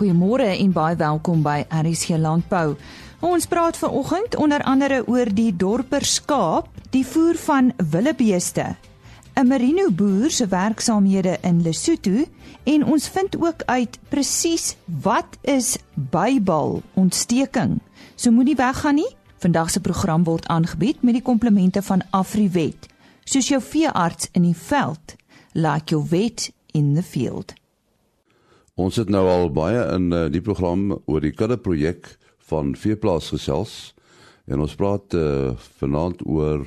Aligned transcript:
Goeiemôre 0.00 0.46
en 0.56 0.70
baie 0.72 0.96
welkom 0.96 1.42
by 1.44 1.66
RSG 1.68 2.16
Landbou. 2.16 2.70
Ons 3.20 3.44
praat 3.44 3.76
vanoggend 3.76 4.32
onder 4.40 4.62
andere 4.64 5.02
oor 5.04 5.28
die 5.28 5.50
dorperskaap, 5.52 6.70
die 6.88 7.02
voer 7.04 7.36
van 7.36 7.68
willebeeste, 7.76 8.64
'n 9.36 9.46
merino 9.46 9.90
boer 9.92 10.30
se 10.30 10.46
werksaamhede 10.46 11.36
in 11.42 11.60
Lesotho 11.62 12.24
en 12.64 12.84
ons 12.84 13.08
vind 13.08 13.36
ook 13.36 13.62
uit 13.66 13.98
presies 14.08 14.76
wat 14.86 15.36
is 15.42 15.76
bybal 15.94 16.82
ontsteking. 16.94 17.80
So 18.14 18.30
moenie 18.30 18.56
weggaan 18.56 18.94
nie. 18.94 19.16
Vandag 19.38 19.70
se 19.70 19.80
program 19.80 20.24
word 20.24 20.46
aangebied 20.46 21.02
met 21.02 21.12
die 21.12 21.22
komplemente 21.22 21.82
van 21.82 22.02
Afriwet. 22.10 22.88
Soos 23.24 23.48
jou 23.48 23.62
veearts 23.62 24.28
in 24.32 24.42
die 24.42 24.56
veld, 24.56 25.16
like 25.52 25.90
your 25.94 26.06
vet 26.06 26.52
in 26.72 26.94
the 26.94 27.02
field. 27.02 27.59
Ons 28.80 28.96
het 28.96 29.10
nou 29.12 29.26
al 29.28 29.50
baie 29.52 29.80
in 29.92 30.08
uh, 30.14 30.26
die 30.32 30.40
program 30.40 30.94
oor 31.04 31.20
die 31.20 31.34
kudde 31.36 31.58
projek 31.60 32.06
van 32.48 32.70
Veeplaas 32.78 33.26
gesels 33.34 33.72
en 34.48 34.62
ons 34.64 34.76
praat 34.78 35.16
uh, 35.18 35.50
vanaand 35.82 36.22
oor 36.24 36.62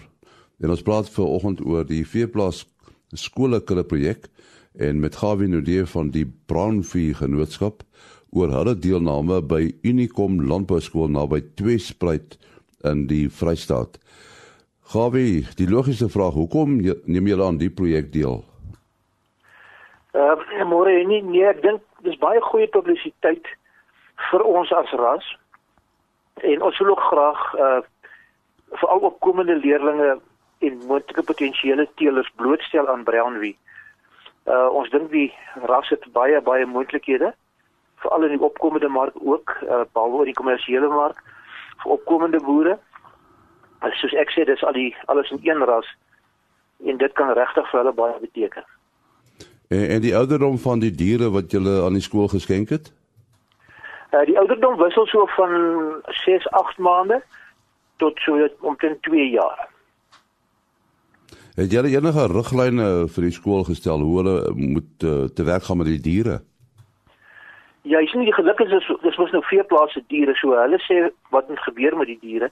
en 0.62 0.73
ons 0.76 0.84
praat 0.86 1.09
vanoggend 1.16 1.63
oor 1.66 1.88
die 1.89 2.03
Veeplaas 2.05 2.59
skole 3.17 3.63
kudde 3.66 3.86
projek 3.89 4.27
en 4.77 5.02
met 5.02 5.17
Gawie 5.17 5.49
Nudee 5.49 5.88
van 5.89 6.12
die 6.13 6.26
Brandvee 6.52 7.16
Genootskap 7.17 7.81
oor 8.36 8.53
hulle 8.53 8.75
deelname 8.77 9.39
by 9.50 9.64
Unicom 9.81 10.38
Landbouskool 10.52 11.09
naby 11.16 11.41
Tweespruit 11.58 12.38
in 12.86 13.08
die 13.09 13.25
Vrystaat. 13.31 13.98
Gawie, 14.94 15.48
die 15.58 15.70
logiese 15.70 16.11
vraag, 16.14 16.38
hoekom 16.38 16.77
neem 16.84 17.31
julle 17.31 17.48
aan 17.48 17.58
die 17.61 17.72
projek 17.73 18.11
deel? 18.14 18.44
Uh, 20.14 20.38
môre 20.70 21.00
nie 21.09 21.23
nee, 21.25 21.48
ek 21.50 21.64
dink 21.64 21.81
dis 22.03 22.19
baie 22.19 22.41
goeie 22.41 22.67
publisiteit 22.67 23.47
vir 24.29 24.43
ons 24.43 24.71
as 24.75 24.91
ras. 24.99 25.25
En 26.43 26.61
ons 26.61 26.79
wil 26.81 26.95
ook 26.95 27.09
graag 27.09 27.43
uh 27.55 27.81
vir 28.73 28.89
al 28.89 29.03
opkomende 29.05 29.53
leerders 29.61 30.21
en 30.65 30.77
moontlike 30.89 31.23
potensiële 31.23 31.83
teelers 31.95 32.31
blootstel 32.35 32.87
aan 32.89 33.03
Brownwie. 33.03 33.57
Uh 34.49 34.69
ons 34.79 34.89
dink 34.89 35.11
die 35.11 35.29
ras 35.69 35.89
het 35.93 36.07
baie 36.15 36.41
baie 36.41 36.65
moontlikhede 36.65 37.33
veral 38.01 38.25
in 38.27 38.33
die 38.35 38.45
opkomende 38.49 38.89
mark 38.89 39.19
ook 39.21 39.57
uh 39.61 39.83
behalwe 39.93 40.25
die 40.25 40.39
kommersiële 40.39 40.89
mark 40.89 41.21
vir 41.83 41.91
opkomende 41.97 42.41
boere. 42.43 42.79
Soos 44.01 44.15
ek 44.17 44.33
sê 44.33 44.47
dis 44.49 44.63
al 44.63 44.73
die 44.73 44.95
alles 45.05 45.31
in 45.31 45.43
een 45.43 45.63
ras 45.69 45.87
en 46.83 46.97
dit 46.97 47.13
kan 47.13 47.35
regtig 47.37 47.69
vir 47.69 47.79
hulle 47.83 47.93
baie 47.93 48.19
beteken. 48.19 48.65
En, 49.73 49.88
en 49.89 50.02
die 50.02 50.16
ouderdom 50.16 50.57
van 50.57 50.79
die 50.79 50.91
diere 50.91 51.31
wat 51.33 51.53
jy 51.53 51.61
aan 51.63 51.97
die 51.97 52.05
skool 52.05 52.29
geskenk 52.31 52.69
het? 52.75 52.91
Uh, 54.13 54.21
die 54.30 54.38
ouderdom 54.38 54.77
wissel 54.77 55.07
so 55.09 55.25
van 55.35 55.53
6, 56.23 56.49
8 56.49 56.77
maande 56.77 57.21
tot 57.97 58.19
so 58.25 58.47
omtrent 58.61 59.02
2 59.07 59.30
jaar. 59.33 59.69
Het 61.55 61.73
jy 61.73 61.83
enige 61.95 62.25
riglyne 62.31 62.89
vir 63.15 63.25
die 63.27 63.33
skool 63.33 63.65
gestel 63.65 64.02
hoe 64.02 64.17
hulle 64.19 64.38
moet 64.57 65.05
uh, 65.05 65.25
te 65.38 65.45
werk 65.45 65.65
gaan 65.67 65.81
met 65.81 65.89
die 65.89 66.02
diere? 66.02 66.39
Ja, 67.83 67.99
ek 67.99 68.09
sien 68.09 68.23
die 68.25 68.33
geluk 68.33 68.61
is 68.63 68.71
dis 69.03 69.17
mos 69.19 69.33
nou 69.35 69.43
veeplase 69.49 70.02
diere 70.13 70.33
so 70.39 70.55
hulle 70.58 70.80
sê 70.85 71.02
wat 71.35 71.49
moet 71.49 71.65
gebeur 71.65 71.97
met 71.99 72.09
die 72.09 72.19
diere. 72.21 72.49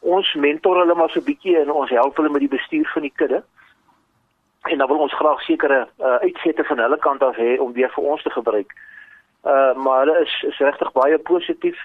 Ons 0.00 0.32
mentor 0.36 0.82
hulle 0.82 0.96
maar 0.98 1.12
so 1.12 1.20
'n 1.20 1.28
bietjie 1.28 1.56
en 1.60 1.70
ons 1.72 1.90
help 1.90 2.16
hulle 2.16 2.32
met 2.32 2.44
die 2.44 2.54
bestuur 2.56 2.88
van 2.92 3.06
die 3.08 3.14
kudde 3.16 3.44
en 4.68 4.78
dan 4.78 4.88
wil 4.88 4.98
ons 4.98 5.14
graag 5.14 5.40
sekere 5.42 5.88
uh, 6.00 6.14
uitsette 6.14 6.64
van 6.64 6.78
hulle 6.78 6.98
kant 6.98 7.22
af 7.22 7.36
hê 7.36 7.58
om 7.60 7.72
weer 7.72 7.90
vir 7.94 8.04
ons 8.04 8.22
te 8.22 8.30
gebruik. 8.30 8.72
Uh 9.44 9.74
maar 9.76 9.98
hulle 10.04 10.20
is 10.24 10.34
is 10.48 10.58
regtig 10.58 10.92
baie 10.92 11.18
positief. 11.18 11.78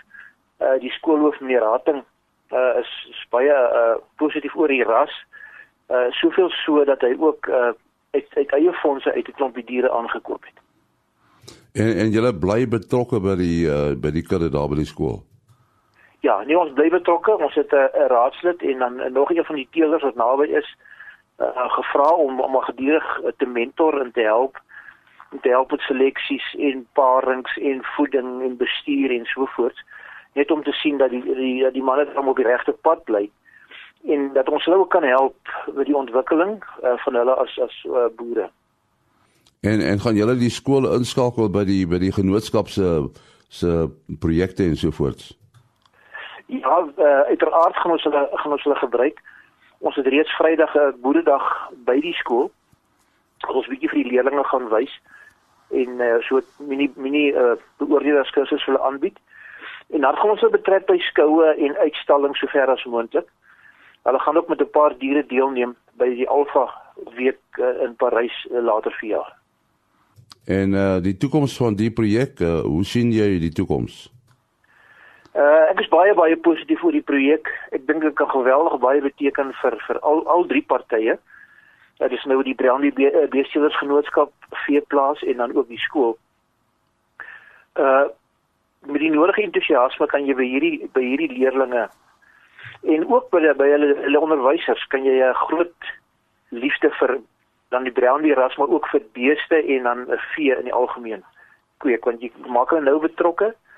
Uh 0.60 0.80
die 0.80 0.92
skoolhoof 0.92 1.40
meneer 1.40 1.64
Hatting 1.64 2.04
uh 2.52 2.80
is, 2.80 2.92
is 3.10 3.26
baie 3.30 3.52
uh 3.82 3.96
positief 4.16 4.56
oor 4.56 4.68
die 4.68 4.84
ras. 4.84 5.14
Uh 5.90 6.08
soveel 6.22 6.50
so 6.50 6.84
dat 6.86 7.02
hy 7.02 7.16
ook 7.20 7.48
uh 7.48 7.72
uit 8.12 8.28
uit 8.34 8.52
eie 8.52 8.74
fondse 8.74 9.14
uit 9.14 9.28
'n 9.28 9.38
klompie 9.38 9.66
diere 9.66 9.92
aangekoop 9.92 10.44
het. 10.46 10.58
En 11.74 11.98
en 11.98 12.12
julle 12.12 12.34
bly 12.36 12.68
betrokke 12.68 13.20
by 13.20 13.36
die 13.36 13.68
uh 13.68 13.96
by 13.96 14.12
die 14.12 14.28
kudde 14.28 14.50
daar 14.50 14.70
by 14.70 14.76
die 14.76 14.92
skool. 14.94 15.20
Ja, 16.20 16.44
nee 16.44 16.60
ons 16.60 16.74
bly 16.74 16.90
betrokke. 16.90 17.38
Ons 17.38 17.56
het 17.56 17.72
'n 17.72 17.76
uh, 17.76 18.08
raadslid 18.08 18.62
en 18.62 18.78
dan 18.80 19.00
uh, 19.00 19.06
nog 19.06 19.32
een 19.32 19.46
van 19.46 19.56
die 19.56 19.68
teelers 19.72 20.04
wat 20.04 20.16
naby 20.16 20.46
is 20.46 20.78
uh, 21.40 21.70
gevra 21.78 22.10
om 22.12 22.42
om 22.42 22.60
gedurig 22.62 23.22
te 23.38 23.46
mentor 23.46 24.02
en 24.02 24.12
te 24.12 24.22
help 24.22 24.62
om 25.32 25.40
te 25.42 25.50
help 25.50 25.72
met 25.72 25.82
seleksies 25.82 26.56
en 26.58 26.88
parings 26.94 27.58
en 27.58 27.84
voeding 27.96 28.42
en 28.42 28.58
bestuur 28.58 29.12
en 29.12 29.26
so 29.26 29.46
voort 29.56 29.84
net 30.34 30.52
om 30.52 30.64
te 30.64 30.72
sien 30.72 30.98
dat 30.98 31.10
die 31.10 31.24
die 31.36 31.64
dat 31.64 31.74
die 31.74 31.84
manne 31.84 32.08
dan 32.14 32.28
op 32.28 32.36
die 32.36 32.48
regte 32.48 32.72
pad 32.72 33.04
bly 33.04 33.30
en 34.08 34.30
dat 34.34 34.50
ons 34.50 34.66
hulle 34.66 34.88
kan 34.88 35.04
help 35.04 35.38
met 35.74 35.86
die 35.86 35.96
ontwikkeling 35.96 36.60
uh, 36.84 36.96
van 37.04 37.16
hulle 37.20 37.36
as 37.36 37.58
as 37.60 37.76
uh, 37.88 38.08
boere. 38.16 38.50
En 39.62 39.82
en 39.82 40.00
gaan 40.00 40.16
julle 40.16 40.38
die 40.40 40.54
skole 40.54 40.94
inskakel 40.96 41.50
by 41.52 41.66
die 41.68 41.84
by 41.88 42.00
die 42.00 42.14
genootskap 42.16 42.72
se 42.72 43.10
se 43.50 43.90
projekte 44.20 44.64
en 44.64 44.78
so 44.78 44.92
voort? 44.96 45.26
Ja, 46.46 46.80
uh, 46.80 47.20
uiteraard 47.28 47.76
gaan 47.76 47.92
ons 47.92 48.04
hulle 48.08 48.28
gaan 48.32 48.56
ons 48.56 48.64
hulle 48.64 48.80
gebruik. 48.80 49.20
Ons 49.80 49.96
het 49.96 50.08
reeds 50.08 50.36
Vrydag 50.36 50.76
'n 50.76 51.00
boeredag 51.02 51.70
by 51.86 52.00
die 52.02 52.14
skool. 52.14 52.52
Ons 53.48 53.68
bietjie 53.68 53.90
vir 53.90 54.04
die 54.04 54.12
leerders 54.12 54.48
gaan 54.48 54.68
wys 54.70 54.94
en 55.72 56.02
uh, 56.02 56.18
so 56.22 56.42
mini 56.58 56.92
mini 56.96 57.30
uh, 57.32 57.56
beoordelingskursus 57.78 58.66
hulle 58.66 58.82
aanbied. 58.82 59.18
En 59.90 60.02
dan 60.02 60.16
gaan 60.16 60.30
ons 60.30 60.42
hulle 60.42 60.58
betrek 60.58 60.86
by 60.86 60.98
skoue 60.98 61.54
en 61.56 61.78
uitstallings 61.78 62.40
sover 62.40 62.70
as 62.70 62.86
moontlik. 62.86 63.28
Hulle 64.04 64.20
gaan 64.20 64.38
ook 64.38 64.48
met 64.48 64.62
'n 64.62 64.70
paar 64.70 64.98
diere 64.98 65.26
deelneem 65.26 65.76
by 65.94 66.10
die 66.16 66.30
Alfa 66.30 66.68
week 67.16 67.40
uh, 67.58 67.82
in 67.84 67.96
Parys 67.96 68.48
uh, 68.52 68.64
later 68.64 68.92
verjaar. 68.92 69.38
En 70.46 70.74
uh 70.74 71.02
die 71.02 71.18
toekoms 71.18 71.58
van 71.58 71.76
die 71.76 71.92
projek, 71.92 72.40
uh, 72.40 72.60
hoe 72.60 72.86
sien 72.86 73.12
jy 73.12 73.40
die 73.40 73.52
toekoms? 73.52 74.10
Uh 75.38 75.70
ek 75.70 75.84
is 75.84 75.90
baie 75.94 76.14
baie 76.18 76.38
positief 76.42 76.84
oor 76.84 76.96
die 76.96 77.06
projek. 77.06 77.50
Ek 77.76 77.86
dink 77.86 78.02
dit 78.02 78.16
kan 78.18 78.30
geweldig 78.32 78.80
baie 78.82 79.02
beteken 79.02 79.54
vir 79.62 79.78
vir 79.86 80.00
al 80.02 80.24
al 80.26 80.48
drie 80.50 80.64
partye. 80.66 81.20
Dit 82.00 82.16
is 82.16 82.26
nou 82.26 82.40
die 82.44 82.56
Brandie 82.58 82.94
Be 82.96 83.12
uh, 83.12 83.28
Beesteelers 83.30 83.78
Genootskap 83.78 84.32
veeplaas 84.66 85.22
en 85.22 85.38
dan 85.38 85.54
ook 85.56 85.68
die 85.70 85.82
skool. 85.86 86.18
Uh 87.78 88.10
met 88.88 89.02
die 89.04 89.12
nodige 89.12 89.44
entoesiasme 89.44 90.06
kan 90.08 90.24
jy 90.26 90.34
by 90.40 90.46
hierdie 90.48 90.90
by 90.96 91.02
hierdie 91.04 91.34
leerdlinge 91.34 91.90
en 92.88 93.02
ook 93.12 93.26
by 93.30 93.52
by 93.60 93.68
hulle 93.74 93.90
hulle 94.06 94.22
onderwysers 94.24 94.86
kan 94.88 95.04
jy 95.04 95.20
'n 95.20 95.36
groot 95.46 95.90
liefde 96.50 96.90
vir 97.00 97.20
dan 97.76 97.84
die 97.84 97.92
Brandie 97.92 98.34
ras 98.34 98.56
maar 98.56 98.72
ook 98.72 98.88
vir 98.88 99.04
beeste 99.14 99.60
en 99.76 99.84
dan 99.84 100.06
vee 100.32 100.56
in 100.56 100.64
die 100.72 100.74
algemeen 100.74 101.26
kweek 101.84 102.06
want 102.06 102.22
jy 102.22 102.32
maak 102.48 102.72
hulle 102.72 102.88
nou 102.88 103.00
betrokke 103.04 103.52
uh, 103.52 103.69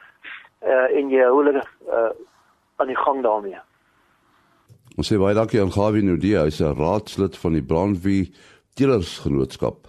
en 0.62 1.10
jy 1.10 1.22
hou 1.26 1.44
hulle 1.44 1.62
uh, 1.62 2.10
aan 2.78 2.88
die 2.88 2.98
gang 2.98 3.22
daarmee. 3.24 3.62
Ons 4.98 5.10
sê 5.10 5.18
baie 5.18 5.36
dankie 5.38 5.62
aan 5.62 5.72
Gawie 5.72 6.04
Nudie, 6.04 6.38
hy's 6.38 6.62
'n 6.62 6.76
raadslid 6.78 7.38
van 7.38 7.54
die 7.54 7.64
Brandwie 7.64 8.34
Teelersgenootskap. 8.76 9.88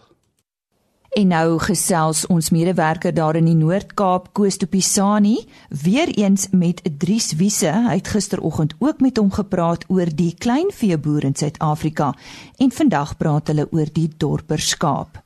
En 1.12 1.28
nou 1.28 1.58
gesels 1.60 2.26
ons 2.32 2.50
medewerker 2.50 3.12
daar 3.14 3.36
in 3.36 3.44
die 3.44 3.56
Noord-Kaap, 3.56 4.30
Koos 4.32 4.56
Topisani, 4.56 5.44
weer 5.68 6.08
eens 6.08 6.48
met 6.50 6.80
Dries 6.98 7.34
Wiese. 7.36 7.68
Hy 7.68 7.98
het 7.98 8.08
gisteroggend 8.08 8.74
ook 8.78 9.00
met 9.00 9.20
hom 9.20 9.28
gepraat 9.32 9.84
oor 9.88 10.08
die 10.08 10.34
kleinveeboer 10.38 11.24
in 11.24 11.36
Suid-Afrika 11.36 12.14
en 12.56 12.72
vandag 12.72 13.16
praat 13.16 13.52
hulle 13.52 13.68
oor 13.70 13.92
die 13.92 14.08
dorperskaap. 14.16 15.21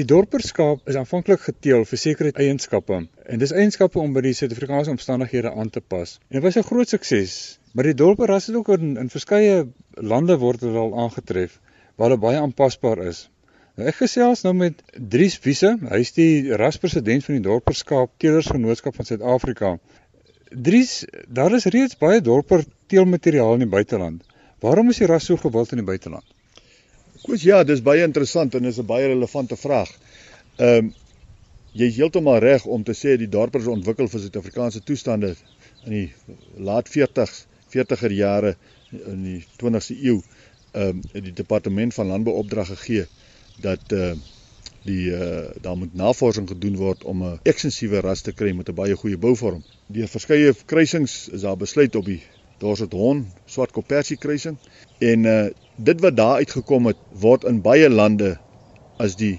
Die 0.00 0.06
dorperskaap 0.08 0.86
is 0.88 0.96
aanvanklik 0.96 1.42
geteel 1.44 1.82
vir 1.88 1.98
sekere 2.00 2.30
eienskappe 2.42 2.98
en 3.32 3.40
dis 3.42 3.50
eienskappe 3.62 3.98
om 4.00 4.14
by 4.16 4.22
die 4.24 4.32
Suid-Afrikaanse 4.38 4.94
omstandighede 4.94 5.50
aan 5.62 5.68
te 5.74 5.82
pas. 5.94 6.14
En 6.30 6.38
dit 6.38 6.44
was 6.46 6.56
'n 6.56 6.68
groot 6.68 6.88
sukses, 6.88 7.34
maar 7.74 7.88
die 7.88 7.98
dorperras 8.02 8.46
het 8.48 8.56
ook 8.56 8.70
in, 8.76 8.96
in 9.02 9.12
verskeie 9.16 9.58
lande 10.12 10.38
word 10.44 10.64
dit 10.64 10.78
al 10.84 10.96
aangetref 11.04 11.58
waar 11.96 12.14
dit 12.14 12.22
baie 12.24 12.40
aanpasbaar 12.40 13.04
is. 13.10 13.20
Nou 13.76 13.88
ek 13.92 14.00
gesels 14.00 14.46
nou 14.48 14.54
met 14.62 14.80
Dries 15.16 15.38
Wiese, 15.44 15.76
hy's 15.92 16.16
die 16.16 16.56
raspresident 16.64 17.28
van 17.28 17.36
die 17.36 17.48
dorperskaap 17.50 18.16
Teelersgenootskap 18.16 18.96
van 18.96 19.12
Suid-Afrika. 19.12 19.76
Dries, 20.70 21.04
daar 21.28 21.52
is 21.60 21.68
reeds 21.76 22.00
baie 22.00 22.24
dorper 22.24 22.64
teelmateriaal 22.86 23.60
in 23.60 23.68
die 23.68 23.74
buiteland. 23.76 24.24
Waarom 24.64 24.88
is 24.88 25.04
die 25.04 25.12
ras 25.12 25.28
so 25.28 25.36
gewild 25.36 25.76
in 25.76 25.84
die 25.84 25.90
buiteland? 25.92 26.24
Goed 27.22 27.42
ja, 27.44 27.60
dis 27.64 27.82
baie 27.84 28.02
interessant 28.06 28.54
en 28.54 28.64
is 28.64 28.78
'n 28.78 28.86
baie 28.86 29.06
relevante 29.06 29.56
vraag. 29.56 29.90
Ehm 30.56 30.84
um, 30.84 30.94
jy 31.72 31.86
is 31.86 31.96
heeltemal 31.96 32.38
reg 32.42 32.64
om 32.66 32.82
te 32.82 32.94
sê 32.98 33.16
die 33.16 33.28
dorpers 33.28 33.66
ontwikkel 33.66 34.08
vir 34.08 34.20
Suid-Afrikaanse 34.20 34.80
toestande 34.82 35.34
in 35.86 35.92
die 35.92 36.12
laat 36.68 36.88
40s, 36.88 37.44
40er 37.74 38.12
jare 38.12 38.56
in 38.90 39.22
die 39.22 39.44
20ste 39.62 39.94
eeu. 39.94 40.18
Ehm 40.72 41.02
um, 41.14 41.22
die 41.28 41.36
departement 41.42 41.94
van 41.94 42.06
landbou 42.06 42.34
opdrag 42.42 42.72
gegee 42.74 43.06
dat 43.68 43.92
uh 43.92 44.12
Die 44.82 45.10
uh 45.12 45.48
daar 45.60 45.76
moet 45.76 45.94
navorsing 45.94 46.48
gedoen 46.48 46.76
word 46.76 47.04
om 47.04 47.24
'n 47.24 47.38
ekstensiewe 47.42 48.00
ras 48.00 48.22
te 48.22 48.32
kry 48.32 48.52
met 48.52 48.68
'n 48.68 48.74
baie 48.74 48.96
goeie 48.96 49.18
bouvorm. 49.18 49.62
Deur 49.86 50.08
verskeie 50.08 50.54
kruisings 50.64 51.28
is 51.28 51.40
daar 51.40 51.56
besluit 51.56 51.94
op 51.94 52.04
die 52.04 52.22
Dorset 52.58 52.92
Hon 52.92 53.26
swart 53.46 53.72
kopersie 53.72 54.16
kruising 54.16 54.56
en 54.98 55.24
uh 55.24 55.48
dit 55.84 56.00
wat 56.00 56.16
daar 56.16 56.42
uitgekom 56.44 56.90
het 56.90 56.98
word 57.22 57.44
in 57.48 57.62
baie 57.64 57.88
lande 57.88 58.34
as 59.00 59.16
die 59.16 59.38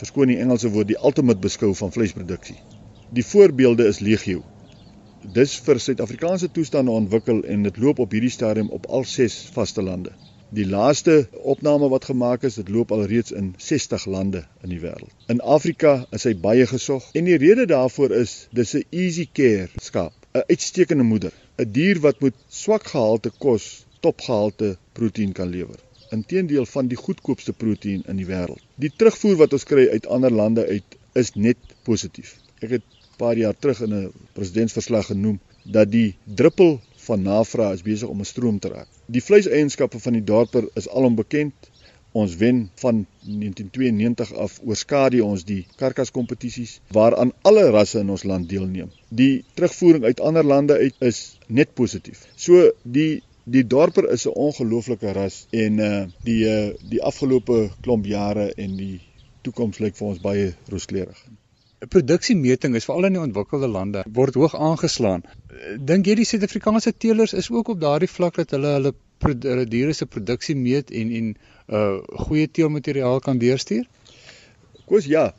verskoon 0.00 0.32
die 0.32 0.38
Engelse 0.40 0.70
woord 0.72 0.88
die 0.88 0.96
ultimate 0.96 1.42
beskou 1.42 1.74
van 1.76 1.92
vleisproduksie. 1.92 2.56
Die 3.12 3.24
voorbeelde 3.26 3.86
is 3.90 4.00
legio. 4.00 4.40
Dis 5.36 5.58
vir 5.66 5.78
Suid-Afrikaanse 5.78 6.48
toestande 6.50 6.90
ontwikkel 6.90 7.42
en 7.44 7.66
dit 7.68 7.76
loop 7.78 8.00
op 8.02 8.14
hierdie 8.16 8.32
stadium 8.32 8.70
op 8.72 8.88
al 8.88 9.04
6 9.04 9.36
vaste 9.54 9.84
lande. 9.84 10.14
Die 10.52 10.66
laaste 10.68 11.26
opname 11.48 11.88
wat 11.92 12.08
gemaak 12.08 12.42
is, 12.48 12.56
dit 12.60 12.72
loop 12.72 12.90
al 12.92 13.04
reeds 13.08 13.32
in 13.32 13.52
60 13.58 14.04
lande 14.06 14.42
in 14.64 14.72
die 14.72 14.80
wêreld. 14.80 15.12
In 15.32 15.40
Afrika 15.40 15.94
is 16.12 16.24
hy 16.28 16.34
baie 16.40 16.66
gesog 16.68 17.06
en 17.16 17.28
die 17.28 17.38
rede 17.40 17.68
daarvoor 17.68 18.16
is 18.16 18.34
dis 18.52 18.74
'n 18.74 18.84
easy 18.90 19.28
care 19.32 19.68
skaap, 19.80 20.12
'n 20.34 20.44
uitstekende 20.48 21.04
moeder, 21.04 21.32
'n 21.58 21.72
dier 21.72 22.00
wat 22.00 22.20
met 22.20 22.34
swak 22.48 22.88
gehalte 22.96 23.30
kos 23.38 23.86
topgehalte 24.02 24.76
proteïen 24.98 25.32
kan 25.36 25.50
lewer. 25.52 25.78
Inteendeel 26.12 26.66
van 26.68 26.88
die 26.90 26.98
goedkoopste 27.00 27.54
proteïen 27.56 28.02
in 28.10 28.18
die 28.20 28.28
wêreld. 28.28 28.60
Die 28.76 28.90
terugvoer 28.96 29.38
wat 29.44 29.54
ons 29.56 29.68
kry 29.68 29.86
uit 29.92 30.08
ander 30.16 30.34
lande 30.42 30.66
uit 30.66 30.98
is 31.18 31.32
net 31.34 31.58
positief. 31.86 32.36
Ek 32.60 32.76
het 32.78 32.84
'n 32.84 33.16
paar 33.16 33.36
jaar 33.36 33.56
terug 33.58 33.80
in 33.86 33.94
'n 33.94 34.12
presidentsverslag 34.32 35.06
genoem 35.06 35.40
dat 35.64 35.90
die 35.90 36.14
druppel 36.24 36.80
van 37.06 37.22
navraag 37.22 37.74
is 37.78 37.82
besig 37.82 38.08
om 38.08 38.20
'n 38.20 38.24
stroom 38.24 38.58
te 38.58 38.68
raak. 38.68 38.88
Die 39.06 39.22
vleiseienskappe 39.22 39.98
van 39.98 40.12
die 40.12 40.24
dorper 40.24 40.68
is 40.74 40.88
alom 40.88 41.14
bekend. 41.14 41.54
Ons 42.12 42.36
wen 42.36 42.70
van 42.74 43.06
1992 43.20 44.32
af 44.34 44.60
oorskadu 44.64 45.20
ons 45.20 45.44
die 45.44 45.66
karkaskompetisies 45.76 46.80
waaraan 46.88 47.32
alle 47.42 47.70
rasse 47.70 47.98
in 47.98 48.10
ons 48.10 48.22
land 48.22 48.48
deelneem. 48.48 48.90
Die 49.08 49.44
terugvoering 49.54 50.04
uit 50.04 50.20
ander 50.20 50.44
lande 50.44 50.76
uit 50.76 50.94
is 50.98 51.38
net 51.46 51.74
positief. 51.74 52.26
So 52.36 52.70
die 52.82 53.22
die 53.44 53.66
dorper 53.66 54.08
is 54.10 54.26
'n 54.26 54.34
ongelooflike 54.46 55.12
ras 55.12 55.46
en 55.50 55.78
uh 55.78 56.06
die 56.24 56.42
uh 56.46 56.74
die 56.88 57.02
afgelope 57.02 57.70
klomp 57.80 58.06
jare 58.06 58.52
en 58.54 58.76
die 58.76 59.00
toekoms 59.42 59.78
lyk 59.78 59.96
vir 59.96 60.08
ons 60.08 60.20
baie 60.20 60.54
rooskleurig. 60.68 61.22
'n 61.82 61.88
Produksiemeting 61.88 62.74
is 62.74 62.84
veral 62.84 63.04
in 63.04 63.12
die 63.12 63.22
ontwikkelde 63.22 63.68
lande 63.68 64.04
word 64.06 64.34
hoog 64.34 64.54
aangeslaan 64.54 65.24
dink 65.78 66.06
jy 66.06 66.14
die 66.18 66.26
Suid-Afrikaanse 66.28 66.92
teelers 67.04 67.32
is 67.32 67.50
ook 67.50 67.72
op 67.74 67.80
daardie 67.80 68.10
vlak 68.10 68.38
dat 68.40 68.54
hulle 68.56 68.74
hulle 68.76 68.92
hulle 69.22 69.66
diere 69.70 69.94
se 69.94 70.06
produksie 70.06 70.56
meet 70.58 70.90
en 71.00 71.10
en 71.18 71.32
uh 71.78 71.98
goeie 72.26 72.48
teelmateriaal 72.58 73.20
kan 73.20 73.38
deurstuur? 73.38 73.86
Koos 74.86 75.06
ja. 75.06 75.30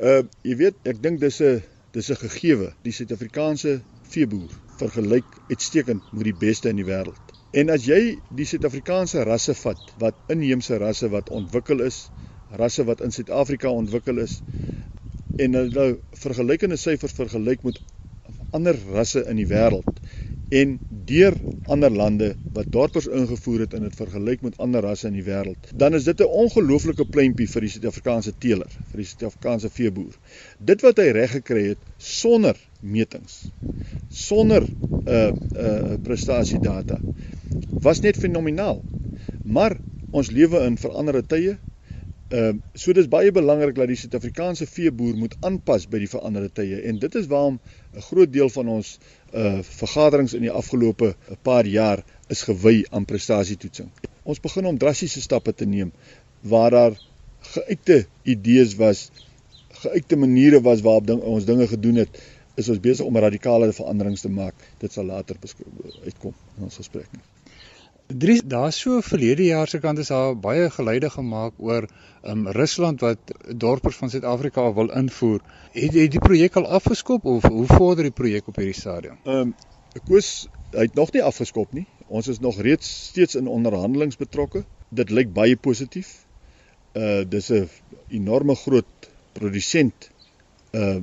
Uh 0.00 0.22
jy 0.42 0.56
weet, 0.64 0.76
ek 0.84 1.02
dink 1.02 1.20
dis 1.20 1.40
'n 1.40 1.62
dis 1.92 2.10
'n 2.10 2.20
gegewe. 2.24 2.72
Die 2.82 2.92
Suid-Afrikaanse 2.92 3.80
veeboer 4.12 4.52
vergelyk 4.78 5.24
uitstekend 5.48 6.12
met 6.12 6.24
die 6.24 6.38
beste 6.46 6.68
in 6.68 6.76
die 6.76 6.88
wêreld. 6.88 7.29
En 7.50 7.70
as 7.74 7.82
jy 7.82 8.20
die 8.30 8.44
Suid-Afrikaanse 8.46 9.24
rasse 9.26 9.56
vat, 9.58 9.80
wat 9.98 10.18
inheemse 10.30 10.76
rasse 10.78 11.08
wat 11.10 11.32
ontwikkel 11.34 11.80
is, 11.82 12.04
rasse 12.60 12.84
wat 12.86 13.00
in 13.02 13.10
Suid-Afrika 13.10 13.72
ontwikkel 13.74 14.20
is 14.22 14.36
en 15.40 15.56
hulle 15.58 15.72
nou 15.74 15.88
vergelykende 16.22 16.78
syfers 16.78 17.16
vergelyk 17.16 17.64
met 17.66 17.80
ander 18.54 18.78
rasse 18.94 19.24
in 19.30 19.40
die 19.40 19.48
wêreld 19.50 19.98
en 20.60 20.76
deur 21.10 21.34
ander 21.70 21.90
lande 21.94 22.28
wat 22.54 22.70
dorpers 22.74 23.06
ingevoer 23.06 23.64
het 23.64 23.74
en 23.74 23.84
dit 23.86 23.98
vergelyk 23.98 24.46
met 24.46 24.56
ander 24.62 24.86
rasse 24.86 25.06
in 25.10 25.18
die 25.18 25.26
wêreld, 25.26 25.70
dan 25.74 25.94
is 25.98 26.06
dit 26.06 26.20
'n 26.20 26.30
ongelooflike 26.44 27.06
pleintjie 27.10 27.46
vir 27.50 27.66
die 27.66 27.72
Suid-Afrikaanse 27.74 28.32
teeler, 28.38 28.70
vir 28.90 29.02
die 29.02 29.08
Suid-Afrikaanse 29.10 29.70
veeboer. 29.70 30.14
Dit 30.58 30.82
wat 30.86 30.98
hy 30.98 31.10
reg 31.18 31.30
gekry 31.38 31.62
het 31.68 31.82
sonder 31.98 32.56
metings, 32.80 33.50
sonder 34.10 34.62
'n 34.62 35.02
uh, 35.06 35.30
'n 35.30 35.56
uh, 35.66 35.98
prestasiedata 36.02 37.00
was 37.82 38.00
net 38.00 38.16
fenomenaal. 38.16 38.82
Maar 39.44 39.76
ons 40.10 40.30
lewe 40.30 40.64
in 40.66 40.78
veranderde 40.78 41.26
tye 41.26 41.58
Ehm 42.30 42.58
uh, 42.58 42.78
so 42.78 42.92
dis 42.94 43.08
baie 43.10 43.32
belangrik 43.34 43.74
dat 43.74 43.88
die 43.90 43.96
Suid-Afrikaanse 43.98 44.66
veeboer 44.70 45.16
moet 45.18 45.32
aanpas 45.46 45.88
by 45.90 45.98
die 45.98 46.10
veranderde 46.10 46.52
tye 46.54 46.76
en 46.86 47.00
dit 47.02 47.16
is 47.18 47.24
waarom 47.32 47.56
'n 47.58 48.04
groot 48.06 48.30
deel 48.32 48.50
van 48.56 48.68
ons 48.74 48.90
uh 49.40 49.58
vergaderings 49.66 50.34
in 50.38 50.44
die 50.46 50.52
afgelope 50.60 51.08
paar 51.48 51.66
jaar 51.66 52.04
is 52.28 52.44
gewy 52.46 52.84
aan 52.90 53.04
prestasietoetsing. 53.04 53.88
Ons 54.22 54.40
begin 54.46 54.70
om 54.70 54.78
drastiese 54.78 55.20
stappe 55.20 55.54
te 55.54 55.66
neem 55.66 55.90
waar 56.52 56.70
daar 56.70 56.94
geuite 57.56 58.06
idees 58.22 58.76
was, 58.78 59.10
geuite 59.82 60.16
maniere 60.16 60.60
was 60.60 60.86
waarop 60.86 61.06
ding, 61.06 61.20
ons 61.20 61.44
dinge 61.44 61.66
gedoen 61.66 62.04
het, 62.04 62.22
is 62.54 62.68
ons 62.68 62.80
besig 62.80 63.06
om 63.06 63.16
radikale 63.16 63.72
veranderings 63.72 64.20
te 64.20 64.30
maak. 64.30 64.54
Dit 64.78 64.92
sal 64.92 65.04
later 65.04 65.36
uitkom 66.04 66.34
in 66.58 66.70
ons 66.70 66.76
gesprek. 66.76 67.10
Drie 68.18 68.40
daar 68.46 68.72
so 68.72 69.00
verlede 69.00 69.44
jaar 69.44 69.68
se 69.68 69.78
kant 69.78 69.98
is 69.98 70.08
daar 70.10 70.34
baie 70.34 70.70
geluide 70.70 71.10
gemaak 71.10 71.52
oor 71.58 71.86
um 72.26 72.48
Rusland 72.48 73.00
wat 73.00 73.18
dorpers 73.56 73.96
van 73.96 74.10
Suid-Afrika 74.10 74.72
wil 74.74 74.90
invoer. 74.90 75.40
Het, 75.72 75.94
het 75.94 76.10
die 76.10 76.22
projek 76.22 76.56
al 76.56 76.66
afgeskop 76.66 77.24
of 77.24 77.46
hoe 77.46 77.66
vorder 77.66 78.08
die 78.08 78.16
projek 78.22 78.48
op 78.48 78.56
hierdie 78.58 78.74
stadium? 78.80 79.20
Um 79.24 79.54
ek 79.94 80.10
was 80.10 80.48
hy 80.72 80.88
het 80.88 80.98
nog 80.98 81.12
nie 81.12 81.22
afgeskop 81.22 81.72
nie. 81.72 81.86
Ons 82.06 82.28
is 82.28 82.42
nog 82.42 82.58
reeds 82.58 82.90
steeds 83.10 83.38
in 83.38 83.46
onderhandelinge 83.46 84.18
betrokke. 84.18 84.64
Dit 84.88 85.10
lyk 85.10 85.32
baie 85.34 85.56
positief. 85.56 86.10
Uh 86.94 87.22
dis 87.22 87.50
'n 87.50 87.68
enorme 88.08 88.54
groot 88.54 89.10
produsent 89.38 90.10
uh 90.74 90.98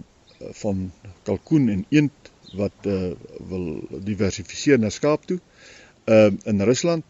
van 0.60 0.92
kalkoen 1.24 1.70
en 1.70 1.86
eend 1.90 2.32
wat 2.56 2.86
uh 2.86 3.12
wil 3.50 3.88
diversifiseer 4.04 4.80
na 4.80 4.90
skaap 4.90 5.26
toe 5.26 5.40
uh 5.40 5.77
in 6.08 6.62
Rusland 6.62 7.04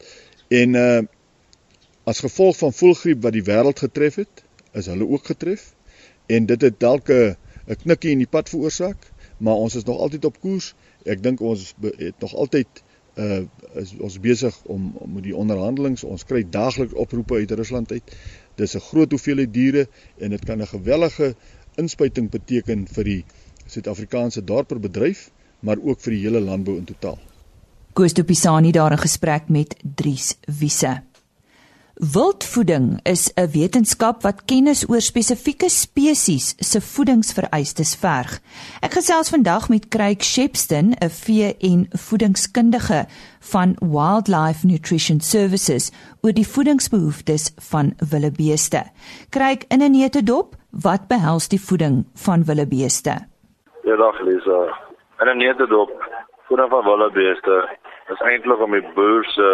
en 0.48 0.76
uh 0.76 1.02
as 2.08 2.22
gevolg 2.24 2.56
van 2.58 2.72
voëlgriep 2.72 3.20
wat 3.26 3.34
die 3.36 3.44
wêreld 3.44 3.82
getref 3.84 4.16
het, 4.16 4.44
is 4.72 4.86
hulle 4.88 5.04
ook 5.04 5.26
getref 5.28 5.74
en 6.32 6.46
dit 6.48 6.62
het 6.62 6.80
dalk 6.80 7.10
'n 7.12 7.36
knikkie 7.84 8.12
in 8.16 8.22
die 8.24 8.30
pad 8.32 8.50
veroorsaak, 8.50 9.10
maar 9.38 9.60
ons 9.60 9.76
is 9.76 9.84
nog 9.84 10.00
altyd 10.00 10.26
op 10.26 10.40
koers. 10.40 10.74
Ek 11.04 11.24
dink 11.24 11.42
ons 11.42 11.74
het 11.98 12.20
nog 12.20 12.34
altyd 12.34 12.84
uh 13.18 13.44
is 13.82 13.94
ons 14.00 14.20
besig 14.20 14.56
om, 14.64 14.92
om 14.96 15.14
met 15.14 15.24
die 15.24 15.36
onderhandelings. 15.36 16.04
Ons 16.04 16.24
kry 16.24 16.44
daagliks 16.50 16.94
oproepe 16.94 17.36
uit 17.42 17.52
Rusland 17.52 17.92
uit. 17.92 18.16
Dis 18.56 18.76
'n 18.76 18.86
groot 18.90 19.12
hoeveelheid 19.12 19.54
diere 19.54 19.88
en 20.18 20.30
dit 20.30 20.46
kan 20.46 20.62
'n 20.62 20.68
gewellige 20.68 21.36
inspuiting 21.76 22.30
beteken 22.30 22.88
vir 22.88 23.04
die 23.04 23.24
Suid-Afrikaanse 23.66 24.44
dorperbedryf, 24.44 25.32
maar 25.60 25.78
ook 25.82 26.00
vir 26.00 26.12
die 26.12 26.22
hele 26.22 26.40
landbou 26.40 26.78
in 26.78 26.86
totaal. 26.86 27.20
Koos 27.98 28.14
de 28.14 28.24
Pisani 28.24 28.72
daar 28.72 28.92
in 28.92 28.98
gesprek 29.02 29.48
met 29.50 29.74
Dries 29.96 30.38
Wiese. 30.60 31.02
Wildvoeding 32.14 33.00
is 33.04 33.32
'n 33.34 33.50
wetenskap 33.52 34.22
wat 34.22 34.46
kennis 34.46 34.90
oor 34.90 35.02
spesifieke 35.02 35.70
spesies 35.70 36.56
se 36.58 36.82
voedingsvereistes 36.82 37.96
verg. 37.96 38.40
Ek 38.82 38.94
gesels 38.94 39.30
vandag 39.30 39.70
met 39.70 39.88
Craig 39.88 40.24
Shepston, 40.24 40.94
'n 40.94 41.10
vee- 41.10 41.58
en 41.60 41.88
voedingskundige 41.90 43.06
van 43.40 43.76
Wildlife 43.80 44.66
Nutrition 44.66 45.20
Services 45.20 45.92
oor 46.22 46.34
die 46.34 46.48
voedingsbehoeftes 46.48 47.52
van 47.56 47.94
wildebeeste. 48.10 48.84
Craig 49.30 49.58
in 49.68 49.82
'n 49.82 49.92
netedop, 49.92 50.56
wat 50.70 51.08
behels 51.08 51.48
die 51.48 51.62
voeding 51.62 52.06
van 52.14 52.44
wildebeeste? 52.44 53.28
Ja, 53.84 53.96
dag 53.96 54.22
Lisa. 54.22 54.78
In 55.20 55.28
'n 55.28 55.38
netedop, 55.38 55.90
voeding 56.48 56.70
van 56.70 56.84
wildebeeste 56.84 57.78
is 58.08 58.20
eintlik 58.20 58.60
om 58.60 58.72
die 58.72 58.92
boer 58.96 59.26
se 59.36 59.48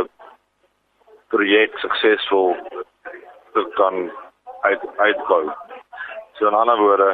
projek 1.33 1.77
suksesvol 1.81 2.55
te 3.53 3.63
kan 3.77 4.11
uit 4.61 4.83
uitbou. 4.97 5.43
So 6.37 6.47
in 6.47 6.57
ander 6.57 6.77
woorde, 6.77 7.09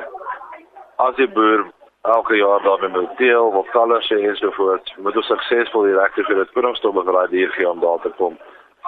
as 0.95 1.15
die 1.15 1.29
boer 1.31 1.63
elke 2.01 2.35
jaar 2.35 2.63
daarmee 2.63 2.89
moet 2.89 3.17
deel, 3.17 3.51
wat 3.51 3.69
kalvers 3.75 4.11
en 4.11 4.35
so 4.35 4.51
voort, 4.51 4.93
moet 4.97 5.15
ons 5.15 5.31
suksesvol 5.31 5.87
die 5.87 5.95
regte 5.95 6.27
vir 6.27 6.41
dit 6.43 6.51
voedingsstowwe 6.57 7.03
vir 7.07 7.19
daai 7.19 7.31
dier 7.35 7.55
gee 7.55 7.69
om 7.69 7.79
daar 7.83 8.03
te 8.03 8.11
kom. 8.19 8.35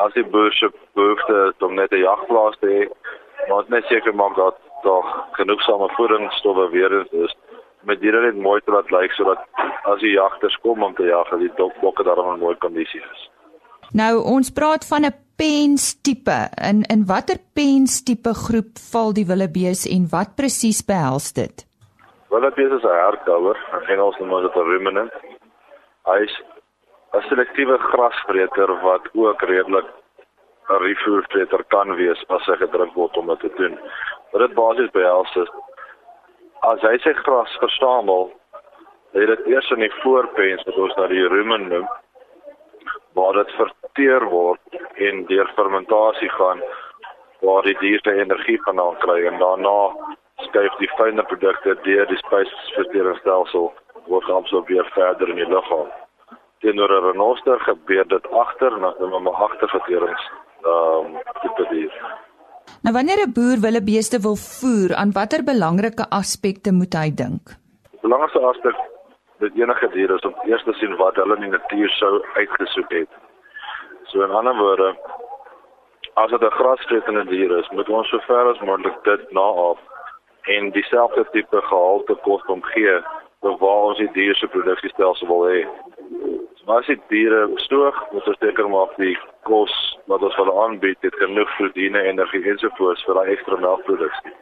As 0.03 0.13
die 0.13 0.27
boer 0.27 0.51
se 0.59 0.71
behoefte 0.95 1.53
om 1.59 1.75
net 1.75 1.91
'n 1.91 2.03
jagplaas 2.03 2.59
te 2.59 2.67
hê, 2.67 2.81
moet 3.47 3.69
net 3.69 3.85
seker 3.85 4.15
maak 4.15 4.35
dat 4.35 4.59
daar 4.83 5.07
genoegsame 5.39 5.89
voedingsstowwe 5.95 6.69
weer 6.69 6.91
is 7.01 7.35
met 7.83 7.99
diere 7.99 8.21
net 8.21 8.35
mooi 8.35 8.61
te 8.61 8.71
laat 8.71 8.91
lyk 8.91 9.11
sodat 9.11 9.41
as 9.83 9.99
die 9.99 10.13
jagters 10.13 10.57
kom 10.61 10.83
om 10.83 10.93
te 10.95 11.03
jag, 11.03 11.29
dat 11.29 11.39
die 11.39 11.71
bokke 11.81 12.03
daar 12.03 12.17
in 12.17 12.33
'n 12.33 12.39
mooi 12.39 12.55
kondisie 12.55 13.01
is. 13.01 13.29
Nou 13.93 14.23
ons 14.23 14.49
praat 14.49 14.87
van 14.87 15.05
'n 15.05 15.15
pens 15.35 16.01
tipe. 16.01 16.39
In 16.69 16.83
in 16.93 17.05
watter 17.05 17.37
pens 17.53 18.03
tipe 18.03 18.33
groep 18.33 18.71
val 18.91 19.13
die 19.13 19.25
wildebees 19.25 19.85
en 19.95 20.07
wat 20.11 20.35
presies 20.35 20.85
behels 20.85 21.33
dit? 21.33 21.65
Wildebees 22.29 22.71
is 22.77 22.83
'n 22.83 23.01
hardkouer, 23.05 23.57
in 23.77 23.87
Engels 23.93 24.17
noem 24.19 24.33
ons 24.33 24.45
dit 24.47 24.55
'n 24.55 24.69
ruminant. 24.73 25.13
Hy 26.05 26.19
is 26.23 26.41
'n 27.13 27.21
selektiewe 27.29 27.77
grasvreter 27.77 28.69
wat 28.81 29.03
ook 29.13 29.41
redelik 29.41 29.87
'n 30.69 30.81
rifoervreter 30.83 31.63
kan 31.67 31.95
wees 31.95 32.23
as 32.27 32.45
hy 32.45 32.55
gedruk 32.55 32.93
word 32.93 33.17
om 33.17 33.27
dit 33.27 33.39
te 33.39 33.51
doen. 33.55 33.79
Wat 34.31 34.41
dit 34.41 34.53
basies 34.53 34.91
behels 34.91 35.35
is 35.35 35.49
as 36.69 36.81
hy 36.81 36.97
sy 37.03 37.13
gras 37.23 37.57
versamel, 37.63 38.29
hy 39.13 39.25
dit 39.25 39.47
eers 39.47 39.71
in 39.71 39.83
die 39.85 39.93
voorpens 40.01 40.63
wat 40.67 40.77
ons 40.77 40.95
na 40.97 41.07
die 41.07 41.27
rumen 41.27 41.67
noem, 41.69 41.87
waar 43.17 43.33
dit 43.33 43.57
verteer 43.57 44.25
word 44.31 44.79
en 44.95 45.25
deur 45.25 45.49
fermentasie 45.57 46.29
gaan 46.37 46.61
waar 47.41 47.65
die 47.65 47.77
dier 47.81 48.01
sy 48.05 48.13
energie 48.21 48.59
vandaan 48.65 48.97
kry 49.01 49.17
en 49.25 49.39
daarna 49.41 49.77
skuif 50.45 50.75
die 50.81 50.89
fynere 50.97 51.25
produkte 51.29 51.73
deur 51.85 52.09
die 52.09 52.19
spysverteringsstelsel 52.21 53.71
word 54.09 54.27
geabsorbeer 54.29 54.87
verder 54.95 55.29
in 55.33 55.41
die 55.41 55.49
liggaam. 55.49 55.89
Teenoor 56.61 56.93
'n 56.97 57.05
renoster 57.09 57.59
gebeur 57.65 58.05
dit 58.07 58.31
agter 58.43 58.73
en 58.73 58.81
dan 58.81 59.23
met 59.23 59.33
'n 59.33 59.41
agterverterings 59.47 60.29
ehm 60.63 61.05
um, 61.05 61.17
tipe 61.41 61.65
dier. 61.69 61.93
Nou 62.85 62.93
wanneer 62.93 63.19
'n 63.21 63.33
boer 63.37 63.59
wille 63.65 63.83
beeste 63.83 64.17
wil 64.25 64.35
voer, 64.35 64.95
aan 64.95 65.11
watter 65.11 65.43
belangrike 65.43 66.05
aspekte 66.09 66.71
moet 66.73 66.93
hy 66.93 67.09
dink? 67.23 67.43
Belangrikste 68.01 68.39
aspek 68.39 68.77
dit 69.43 69.53
enige 69.55 69.87
dier 69.93 70.11
is 70.15 70.25
om 70.29 70.33
eers 70.49 70.63
te 70.63 70.73
sien 70.73 70.95
wat 70.95 71.15
hulle 71.15 71.35
in 71.35 71.41
die 71.45 71.51
natuur 71.57 71.89
sou 71.89 72.13
uitgesoek 72.33 72.91
het. 72.91 73.11
So 74.09 74.23
in 74.23 74.31
ander 74.31 74.55
woorde, 74.57 74.89
as 76.13 76.29
dit 76.29 76.41
'n 76.41 76.57
grasvretende 76.59 77.25
dier 77.25 77.57
is, 77.57 77.69
moet 77.69 77.89
ons 77.89 78.09
sover 78.09 78.49
as 78.51 78.59
moontlik 78.59 79.03
dit 79.03 79.31
naaf 79.31 79.77
en 80.41 80.71
dieselfde 80.71 81.25
tipe 81.31 81.61
gehalte 81.61 82.15
kos 82.15 82.45
om 82.45 82.63
gee 82.63 83.01
waar 83.41 83.83
ons 83.89 83.97
die 83.97 84.11
dier 84.13 84.35
se 84.35 84.47
produksiestelsel 84.47 85.27
wil 85.27 85.43
hê. 85.51 85.67
So 86.61 86.77
as 86.77 86.85
dit 86.85 87.01
diere 87.09 87.47
stoog, 87.63 87.95
moet 88.13 88.27
ons 88.29 88.37
seker 88.37 88.67
maak 88.69 88.93
die 89.01 89.15
kos 89.49 89.73
wat 90.11 90.21
ons 90.21 90.35
hulle 90.37 90.53
aanbied, 90.63 90.99
het 91.01 91.15
genoeg 91.17 91.49
proteïene, 91.57 92.03
energie 92.11 92.43
ensovoorts 92.51 93.01
vir 93.07 93.17
daai 93.17 93.31
ekstra 93.33 93.57
melkproduksie. 93.63 94.33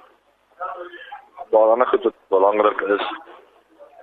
Wat 1.54 1.70
dan 1.72 1.86
ook 1.88 2.18
belangrik 2.34 2.82
is, 2.96 3.06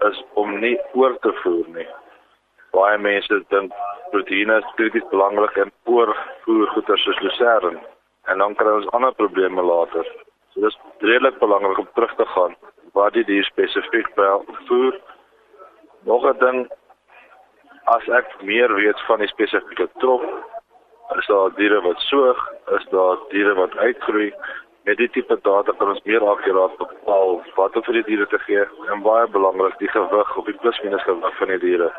is 0.08 0.22
om 0.40 0.54
nie 0.60 0.78
oor 0.94 1.18
te 1.20 1.32
voer 1.42 1.68
nie. 1.74 1.86
Baie 2.72 2.96
mense 2.98 3.40
dink 3.52 3.76
proteïene 4.14 4.56
is 4.62 4.72
krities 4.80 5.04
belangrik 5.12 5.60
en 5.60 5.74
oorvoer 5.84 6.72
goeder 6.72 7.04
soos 7.04 7.20
lucerne 7.20 7.84
en 8.32 8.42
dan 8.42 8.56
kry 8.58 8.72
ons 8.78 8.88
ander 8.96 9.12
probleme 9.20 9.62
later. 9.62 10.08
So 10.54 10.64
dis 10.64 10.80
redelik 11.04 11.38
belangrik 11.42 11.84
om 11.84 11.92
terug 11.94 12.16
te 12.16 12.26
gaan 12.32 12.56
wat 12.96 13.12
die 13.12 13.26
dier 13.28 13.44
spesifiek 13.44 14.08
voer. 14.16 15.00
Nog 16.08 16.24
'n 16.24 16.38
ding 16.40 16.66
as 17.94 18.06
ek 18.18 18.30
meer 18.42 18.72
weet 18.74 19.00
van 19.06 19.22
die 19.22 19.30
spesifieke 19.30 19.88
trop, 20.02 20.22
is 21.18 21.26
daar 21.30 21.52
diere 21.58 21.80
wat 21.84 22.00
soog, 22.10 22.38
is 22.78 22.86
daar 22.90 23.18
diere 23.30 23.54
wat 23.54 23.76
uitgroei. 23.76 24.32
Met 24.86 24.98
die 24.98 25.08
tipe 25.14 25.38
data 25.42 25.74
kan 25.78 25.92
ons 25.94 26.02
meer 26.06 26.22
akkuraat 26.22 26.74
bepaal 26.78 27.40
wat 27.58 27.76
om 27.78 27.84
vir 27.88 28.00
die 28.00 28.06
diere 28.10 28.26
te 28.30 28.38
gee 28.46 28.64
en 28.92 29.04
baie 29.06 29.26
belangrik 29.34 29.78
die 29.82 29.90
gewig 29.90 30.36
of 30.38 30.46
die 30.46 30.58
plus 30.62 30.78
minus 30.84 31.02
gewig 31.06 31.38
van 31.38 31.52
die 31.54 31.62
diere. 31.62 31.90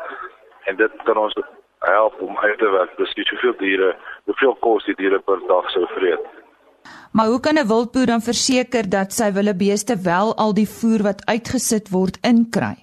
En 0.68 0.76
dit 0.76 1.00
kan 1.08 1.20
ons 1.20 1.36
help 1.84 2.20
om 2.24 2.38
uit 2.38 2.58
te 2.58 2.70
werk 2.72 2.96
presies 2.96 3.32
hoeveel 3.32 3.56
diere, 3.60 3.94
hoeveel 4.24 4.56
kos 4.64 4.88
die 4.88 4.96
diere 5.00 5.20
per 5.24 5.40
dag 5.48 5.70
sou 5.72 5.84
vreet. 5.94 6.24
Maar 7.12 7.26
hoe 7.32 7.40
kan 7.40 7.56
'n 7.58 7.68
wildboer 7.68 8.06
dan 8.06 8.20
verseker 8.20 8.84
dat 8.88 9.12
sy 9.12 9.32
wildebeeste 9.32 9.96
wel 10.04 10.36
al 10.36 10.52
die 10.54 10.68
voer 10.68 11.02
wat 11.08 11.24
uitgesit 11.26 11.88
word 11.90 12.18
inkry? 12.22 12.76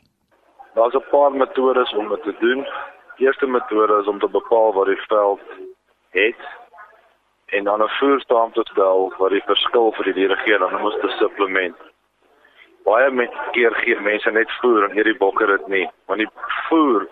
Daar's 0.76 0.96
'n 0.96 1.10
paar 1.12 1.32
metodes 1.32 1.94
om 1.94 2.10
dit 2.10 2.24
te 2.24 2.36
doen. 2.40 2.66
Die 3.16 3.26
eerste 3.26 3.48
metode 3.48 4.00
is 4.02 4.08
om 4.08 4.20
te 4.20 4.28
bepaal 4.28 4.74
wat 4.74 4.86
die 4.92 5.02
veld 5.08 5.42
het 6.10 6.42
en 7.46 7.64
dan 7.64 7.84
'n 7.84 7.98
voerstaan 8.00 8.52
te 8.52 8.62
stel 8.72 9.14
wat 9.18 9.32
die 9.32 9.44
verskil 9.46 9.92
vir 9.92 10.04
die 10.04 10.14
diere 10.14 10.36
gee, 10.36 10.58
dan 10.58 10.82
moet 10.82 11.02
dit 11.02 11.12
supplement. 11.12 11.76
Baie 12.84 13.12
met 13.12 13.32
keer 13.52 13.76
gee 13.76 14.00
mense 14.00 14.32
net 14.32 14.52
voer 14.52 14.84
en 14.84 14.92
hierdie 14.92 15.18
bokke 15.18 15.46
dit 15.46 15.68
nie, 15.68 15.90
want 16.06 16.20
die 16.20 16.30
voer 16.70 17.08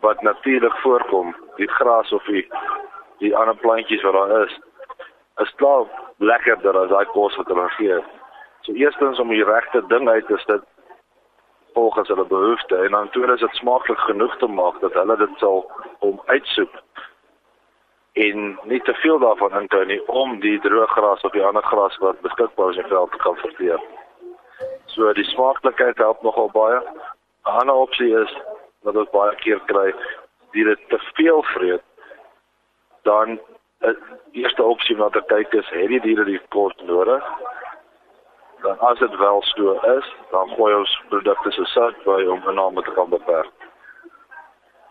wat 0.00 0.22
natuurlik 0.22 0.76
voorkom, 0.76 1.36
die 1.56 1.68
gras 1.68 2.12
of 2.12 2.24
die 2.24 2.48
die 3.18 3.36
ander 3.36 3.56
plantjies 3.56 4.02
wat 4.02 4.12
daar 4.12 4.42
is, 4.44 4.58
is 5.36 5.54
klaar 5.54 5.86
lekkerder 6.16 6.78
as 6.78 6.88
daai 6.88 7.04
kos 7.04 7.36
wat 7.36 7.46
hulle 7.46 7.68
gee. 7.68 8.02
So 8.60 8.72
eerstens 8.72 9.18
om 9.18 9.28
die 9.28 9.44
regte 9.44 9.86
ding 9.86 10.08
uit 10.08 10.26
te 10.26 10.36
sit 10.36 10.62
volgens 11.74 12.08
hulle 12.08 12.24
behoeftes 12.24 12.86
en 12.86 12.90
dan 12.96 13.10
tweedens 13.10 13.40
dit 13.40 13.60
smaaklik 13.60 13.98
genoeg 13.98 14.36
te 14.38 14.46
maak 14.46 14.80
dat 14.80 14.92
hulle 14.92 15.16
dit 15.16 15.38
sal 15.42 15.64
om 15.98 16.20
uitsoek 16.26 16.82
en 18.14 18.58
nie 18.62 18.80
te 18.82 18.94
veel 18.94 19.18
daarvan 19.18 19.60
inkry 19.60 19.84
nie 19.90 20.00
om 20.06 20.36
die 20.40 20.58
droë 20.62 20.86
gras 20.94 21.24
of 21.26 21.32
die 21.34 21.42
ander 21.44 21.64
gras 21.66 21.96
wat 22.02 22.20
beskikbaar 22.26 22.70
is 22.70 22.78
in 22.82 22.90
veld 22.92 23.10
te 23.10 23.18
kan 23.24 23.36
verteer. 23.36 23.80
So 24.94 25.12
die 25.18 25.26
smaaklikheid 25.26 25.98
help 25.98 26.22
nogal 26.22 26.50
baie. 26.54 26.78
'n 26.78 27.58
Ander 27.58 27.74
opsie 27.74 28.12
is 28.20 28.36
wat 28.86 28.96
ons 28.96 29.10
baie 29.10 29.34
keer 29.42 29.60
kry, 29.66 29.94
diere 30.52 30.76
te 30.88 30.98
veel 31.14 31.42
vreet, 31.42 31.82
dan 33.02 33.40
die 34.32 34.42
eerste 34.42 34.62
opsie 34.62 34.96
wat 34.96 35.16
ek 35.16 35.26
kyk 35.26 35.54
is, 35.54 35.68
het 35.68 35.88
die 35.88 36.00
diere 36.00 36.24
die 36.24 36.40
kos 36.48 36.72
nodig? 36.86 37.24
Dan 38.64 38.78
as 38.80 38.98
dit 38.98 39.16
wel 39.16 39.42
so 39.42 39.72
is, 39.98 40.06
dan 40.30 40.48
gooi 40.56 40.72
ons 40.74 40.92
produkte 41.08 41.50
so 41.52 41.64
sout 41.74 41.96
by 42.08 42.22
om 42.32 42.48
inname 42.48 42.82
te 42.82 42.92
kan 42.96 43.10
beperk. 43.12 43.52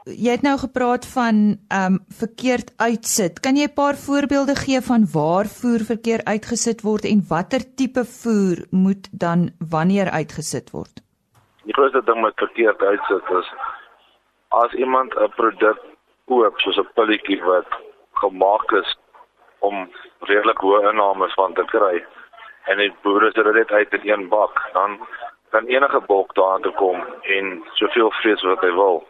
Jy 0.03 0.33
het 0.35 0.43
nou 0.43 0.57
gepraat 0.59 1.05
van 1.13 1.37
ehm 1.71 1.93
um, 1.93 1.99
verkeerd 2.21 2.73
uitsit. 2.77 3.39
Kan 3.39 3.55
jy 3.55 3.67
'n 3.69 3.73
paar 3.73 3.97
voorbeelde 4.05 4.55
gee 4.55 4.81
van 4.81 5.07
waar 5.13 5.47
voer 5.59 5.81
verkeerd 5.93 6.25
uitgesit 6.25 6.81
word 6.81 7.05
en 7.11 7.23
watter 7.29 7.63
tipe 7.75 8.03
voer 8.05 8.57
moet 8.69 9.07
dan 9.11 9.49
wanneer 9.75 10.11
uitgesit 10.11 10.71
word? 10.71 11.01
Die 11.63 11.73
grootste 11.73 12.03
ding 12.05 12.21
met 12.21 12.35
verkeerd 12.35 12.81
uitsit 12.81 13.25
is 13.39 13.47
as 14.49 14.71
iemand 14.73 15.15
'n 15.15 15.31
produk 15.35 15.79
koop 16.27 16.59
soos 16.59 16.77
'n 16.77 16.93
pilletjie 16.93 17.41
wat 17.43 17.69
gemaak 18.11 18.71
is 18.71 18.97
om 19.59 19.89
redelik 20.19 20.59
hoë 20.59 20.89
inname 20.91 21.27
van 21.35 21.53
te 21.53 21.65
kry 21.65 22.05
en 22.71 22.77
die 22.77 22.93
boere 23.01 23.31
sit 23.31 23.53
dit 23.53 23.71
uit 23.71 23.93
in 23.93 24.09
een 24.09 24.27
bak 24.29 24.61
dan 24.73 24.99
kan 25.53 25.65
enige 25.65 25.99
bok 26.07 26.33
daar 26.35 26.59
toe 26.59 26.73
kom 26.73 27.03
en 27.21 27.63
soveel 27.73 28.11
vrees 28.11 28.41
wat 28.41 28.61
hy 28.65 28.71
wil. 28.73 29.03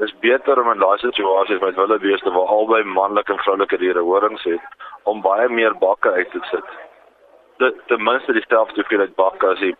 Dis 0.00 0.14
beter 0.20 0.60
om 0.60 0.70
in 0.72 0.80
daai 0.80 0.98
situasies 1.02 1.60
met 1.60 1.76
hulle 1.80 1.98
beeste 1.98 2.32
waar 2.32 2.52
albei 2.54 2.82
manlike 2.84 3.32
en 3.32 3.42
vroulike 3.44 3.78
diere 3.82 4.04
horings 4.08 4.44
het 4.48 4.86
om 5.12 5.20
baie 5.24 5.48
meer 5.48 5.76
bakke 5.82 6.12
uit 6.12 6.30
te 6.30 6.40
sit. 6.50 6.72
Dit 7.60 7.78
ten 7.92 8.02
minste 8.04 8.32
dieselfde 8.32 8.80
hoeveelheid 8.80 9.14
bakke 9.20 9.52
as 9.52 9.60
die 9.64 9.74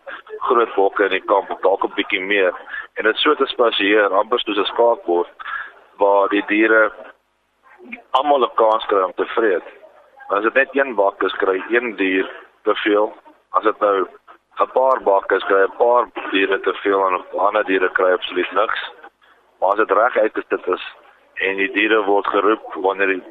groot 0.49 0.73
bokke 0.75 1.05
in 1.09 1.15
die 1.17 1.25
kamp 1.33 1.51
of 1.53 1.61
dalk 1.65 1.85
'n 1.85 1.97
bietjie 1.97 2.21
meer 2.21 2.53
en 2.97 3.09
dit 3.09 3.17
so 3.17 3.35
te 3.35 3.45
spasieer 3.45 4.13
amper 4.21 4.39
soos 4.39 4.57
'n 4.57 4.71
skaakbord 4.73 5.29
waar 5.97 6.29
die 6.29 6.45
diere 6.47 6.91
almal 8.11 8.45
'n 8.45 8.55
kans 8.55 8.85
kry 8.85 9.01
om 9.01 9.13
te 9.13 9.25
vreet. 9.25 9.67
As 10.29 10.43
dit 10.43 10.53
net 10.53 10.75
een 10.75 10.95
bak 10.95 11.23
is, 11.23 11.33
kry 11.41 11.63
een 11.69 11.95
dier 11.95 12.29
te 12.67 12.75
veel. 12.83 13.07
As 13.57 13.63
dit 13.63 13.79
nou 13.79 13.97
'n 14.59 14.71
paar 14.73 14.99
bakke 15.03 15.35
is, 15.35 15.47
kry 15.49 15.63
'n 15.63 15.77
paar 15.77 16.05
diere 16.31 16.59
te 16.59 16.73
veel 16.83 17.07
en 17.07 17.23
ander 17.47 17.63
diere 17.65 17.89
kry 17.99 18.11
absoluut 18.11 18.51
niks. 18.51 18.91
Maar 19.59 19.69
as 19.69 19.77
dit 19.77 19.91
reg 19.91 20.17
uitgesit 20.17 20.67
is 20.67 20.85
en 21.33 21.55
die 21.57 21.71
diere 21.71 22.03
word 22.03 22.27
geroep 22.27 22.73
wanneer 22.73 23.07
die 23.07 23.23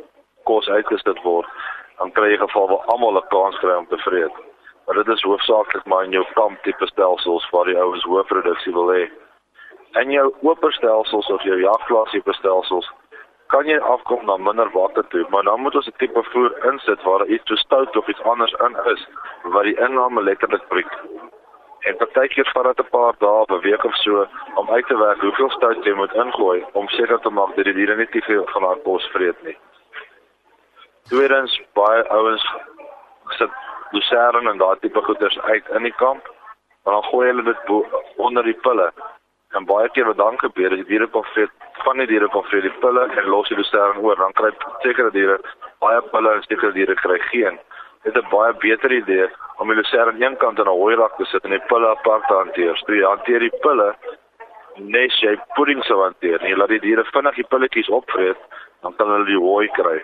kos 0.45 0.69
uitgesit 0.69 1.23
word, 1.23 1.49
dan 1.99 2.12
kry 2.12 2.31
jy 2.31 2.38
geval 2.38 2.69
waar 2.69 2.87
almal 2.93 3.16
'n 3.16 3.28
kans 3.28 3.59
kry 3.59 3.75
om 3.75 3.87
te 3.87 3.99
vreet. 3.99 4.37
Maar 4.87 4.95
dit 4.95 5.09
is 5.09 5.23
hoofsaaklik 5.23 5.85
maar 5.85 6.05
in 6.05 6.11
jou 6.11 6.26
kamp 6.35 6.62
tipe 6.62 6.87
stelsels 6.87 7.50
waar 7.50 7.64
die 7.64 7.78
ouens 7.78 8.05
hoë 8.05 8.25
produksie 8.25 8.73
wil 8.73 8.88
hê. 8.97 9.11
En 9.93 10.11
jou 10.11 10.35
oop 10.43 10.64
stelsels 10.69 11.31
of 11.31 11.43
jou 11.43 11.61
jagplaas 11.61 12.11
tipe 12.11 12.33
stelsels 12.33 12.93
kan 13.47 13.67
jy 13.67 13.79
afkom 13.79 14.25
na 14.26 14.37
minder 14.37 14.71
water 14.75 15.05
toe, 15.09 15.26
maar 15.31 15.43
dan 15.43 15.61
moet 15.61 15.75
ons 15.75 15.87
'n 15.87 15.99
tipe 15.99 16.23
voer 16.23 16.53
insit 16.71 17.03
waar 17.03 17.19
daar 17.19 17.35
iets 17.35 17.49
so 17.49 17.55
stout 17.55 17.97
of 17.97 18.09
iets 18.09 18.23
anders 18.23 18.53
in 18.67 18.76
is 18.93 19.09
wat 19.43 19.62
die 19.62 19.79
inname 19.87 20.23
letterlik 20.23 20.69
breek. 20.69 20.93
En 21.81 21.97
partykeer 21.97 22.50
vat 22.53 22.65
dit 22.65 22.87
'n 22.87 22.91
paar 22.91 23.15
dae 23.19 23.45
'n 23.49 23.61
week 23.61 23.85
of 23.85 23.95
so 23.95 24.26
om 24.55 24.71
uit 24.71 24.87
te 24.87 24.97
werk 24.97 25.21
hoeveel 25.21 25.50
stout 25.50 25.85
jy 25.85 25.95
moet 25.95 26.15
ingooi 26.15 26.65
om 26.73 26.88
seker 26.88 27.21
te 27.21 27.31
maak 27.31 27.55
dat 27.57 27.65
die 27.65 27.75
diere 27.75 27.97
nie 27.97 28.09
te 28.09 28.21
veel 28.21 28.47
van 28.47 28.62
haar 28.62 28.81
kos 28.85 29.07
vreet 29.07 29.43
nie. 29.43 29.59
Tweedens 31.09 31.61
baie 31.73 32.09
ouens 32.09 32.55
sit 33.29 33.50
lucerne 33.91 34.50
en 34.50 34.59
daardie 34.59 34.81
tipe 34.81 35.03
goeders 35.03 35.41
uit 35.41 35.69
in 35.69 35.83
die 35.83 35.95
kamp, 35.97 36.25
maar 36.85 36.95
dan 36.95 37.05
gooi 37.05 37.26
hulle 37.29 37.43
dit 37.43 37.59
onder 38.17 38.43
die 38.43 38.59
pille 38.61 38.93
En 39.56 39.64
baie 39.64 39.88
keer 39.88 40.04
wat 40.04 40.18
dan 40.20 40.38
gebeur 40.38 40.72
is 40.75 40.82
die 40.82 40.90
diere 40.90 41.06
kom 41.12 41.25
vreet 41.32 41.52
van 41.84 42.00
die 42.00 42.06
diere 42.10 42.28
kom 42.28 42.44
vreet 42.50 42.66
die 42.66 42.75
pille 42.82 43.06
en 43.20 43.28
los 43.32 43.48
die 43.48 43.56
lucerne 43.56 44.02
oor. 44.04 44.18
Dan 44.20 44.34
kry 44.36 44.50
sekere 44.84 45.10
diere 45.14 45.38
baie 45.84 46.02
pille 46.12 46.34
en 46.36 46.44
sekere 46.44 46.72
diere 46.76 46.96
kry 47.00 47.16
geen. 47.30 47.58
Dit 48.04 48.16
is 48.16 48.22
'n 48.22 48.30
baie 48.30 48.52
beter 48.66 48.92
idee 48.92 49.28
om 49.58 49.68
die 49.68 49.76
lucerne 49.76 50.12
aan 50.12 50.22
een 50.22 50.36
kant 50.36 50.58
in 50.58 50.68
'n 50.68 50.78
hooi 50.80 50.94
rak 50.94 51.16
te 51.16 51.25
sit 51.25 51.44
en 51.44 51.50
die 51.50 51.66
pille 51.72 51.88
apart 51.88 52.26
te 52.28 52.34
hanteer. 52.34 52.76
So 52.76 52.92
jy 52.92 53.06
hanteer 53.06 53.40
die 53.40 53.58
pille 53.60 53.94
nes 54.76 55.20
jy 55.20 55.36
pudding 55.54 55.82
sou 55.84 56.02
hanteer. 56.02 56.44
Jy 56.44 56.56
laat 56.56 56.68
die 56.68 56.80
diere 56.80 57.04
vinnig 57.04 57.34
die 57.34 57.48
pilletjies 57.50 57.88
opvreet, 57.88 58.40
dan 58.82 58.96
kan 58.96 59.08
hulle 59.08 59.25
die 59.25 59.40
hooi 59.40 59.68
kry. 59.68 60.02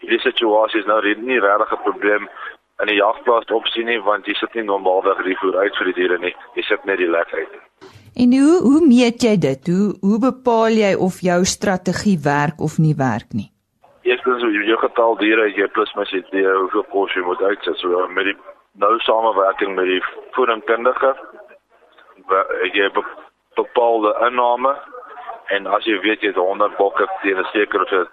Hierdie 0.00 0.20
situasie 0.20 0.80
is 0.80 0.86
nou 0.86 1.00
nie 1.00 1.40
regtig 1.40 1.72
'n 1.72 1.82
probleem 1.82 2.28
in 2.80 2.86
die 2.86 3.00
jagplaas 3.00 3.46
opsien 3.46 3.86
nie 3.86 4.00
want 4.00 4.26
jy 4.26 4.34
sit 4.34 4.54
nie 4.54 4.64
normaalweg 4.64 5.24
die 5.24 5.36
voer 5.36 5.56
uit 5.56 5.76
vir 5.76 5.84
die 5.84 5.98
diere 6.00 6.18
nie. 6.18 6.34
Jy 6.54 6.62
sit 6.62 6.84
net 6.84 6.98
die 6.98 7.10
lek 7.10 7.32
uit. 7.32 8.01
En 8.14 8.32
hoe 8.36 8.60
hoe 8.60 8.86
meet 8.86 9.22
jy 9.22 9.36
dit? 9.40 9.66
Hoe 9.66 9.96
hoe 10.00 10.18
bepaal 10.20 10.76
jy 10.76 10.92
of 10.94 11.20
jou 11.20 11.44
strategie 11.44 12.18
werk 12.20 12.60
of 12.60 12.78
nie 12.78 12.94
werk 12.96 13.32
nie? 13.32 13.48
Eerstens 14.04 14.42
jy 14.44 14.66
jou 14.68 14.78
getal 14.82 15.16
diere 15.16 15.48
jy 15.56 15.68
plus 15.72 15.92
mens 15.96 16.12
jy 16.12 16.20
hoeveel 16.44 16.84
kos 16.92 17.14
jy 17.16 17.24
moet 17.24 17.40
uitsit. 17.40 17.78
So 17.80 18.08
met 18.12 18.28
die 18.28 18.36
nou 18.84 18.98
samewerking 19.06 19.74
met 19.74 19.88
die 19.88 20.02
voedingkundige 20.36 21.14
jy 22.76 22.90
bepaalde 23.56 24.12
inname 24.28 24.76
en 25.56 25.66
as 25.66 25.84
jy 25.88 25.96
weet 26.04 26.20
jy 26.20 26.34
het 26.34 26.40
100 26.40 26.76
bokke 26.76 27.08
teen 27.22 27.40
'n 27.40 27.48
sekere 27.52 28.06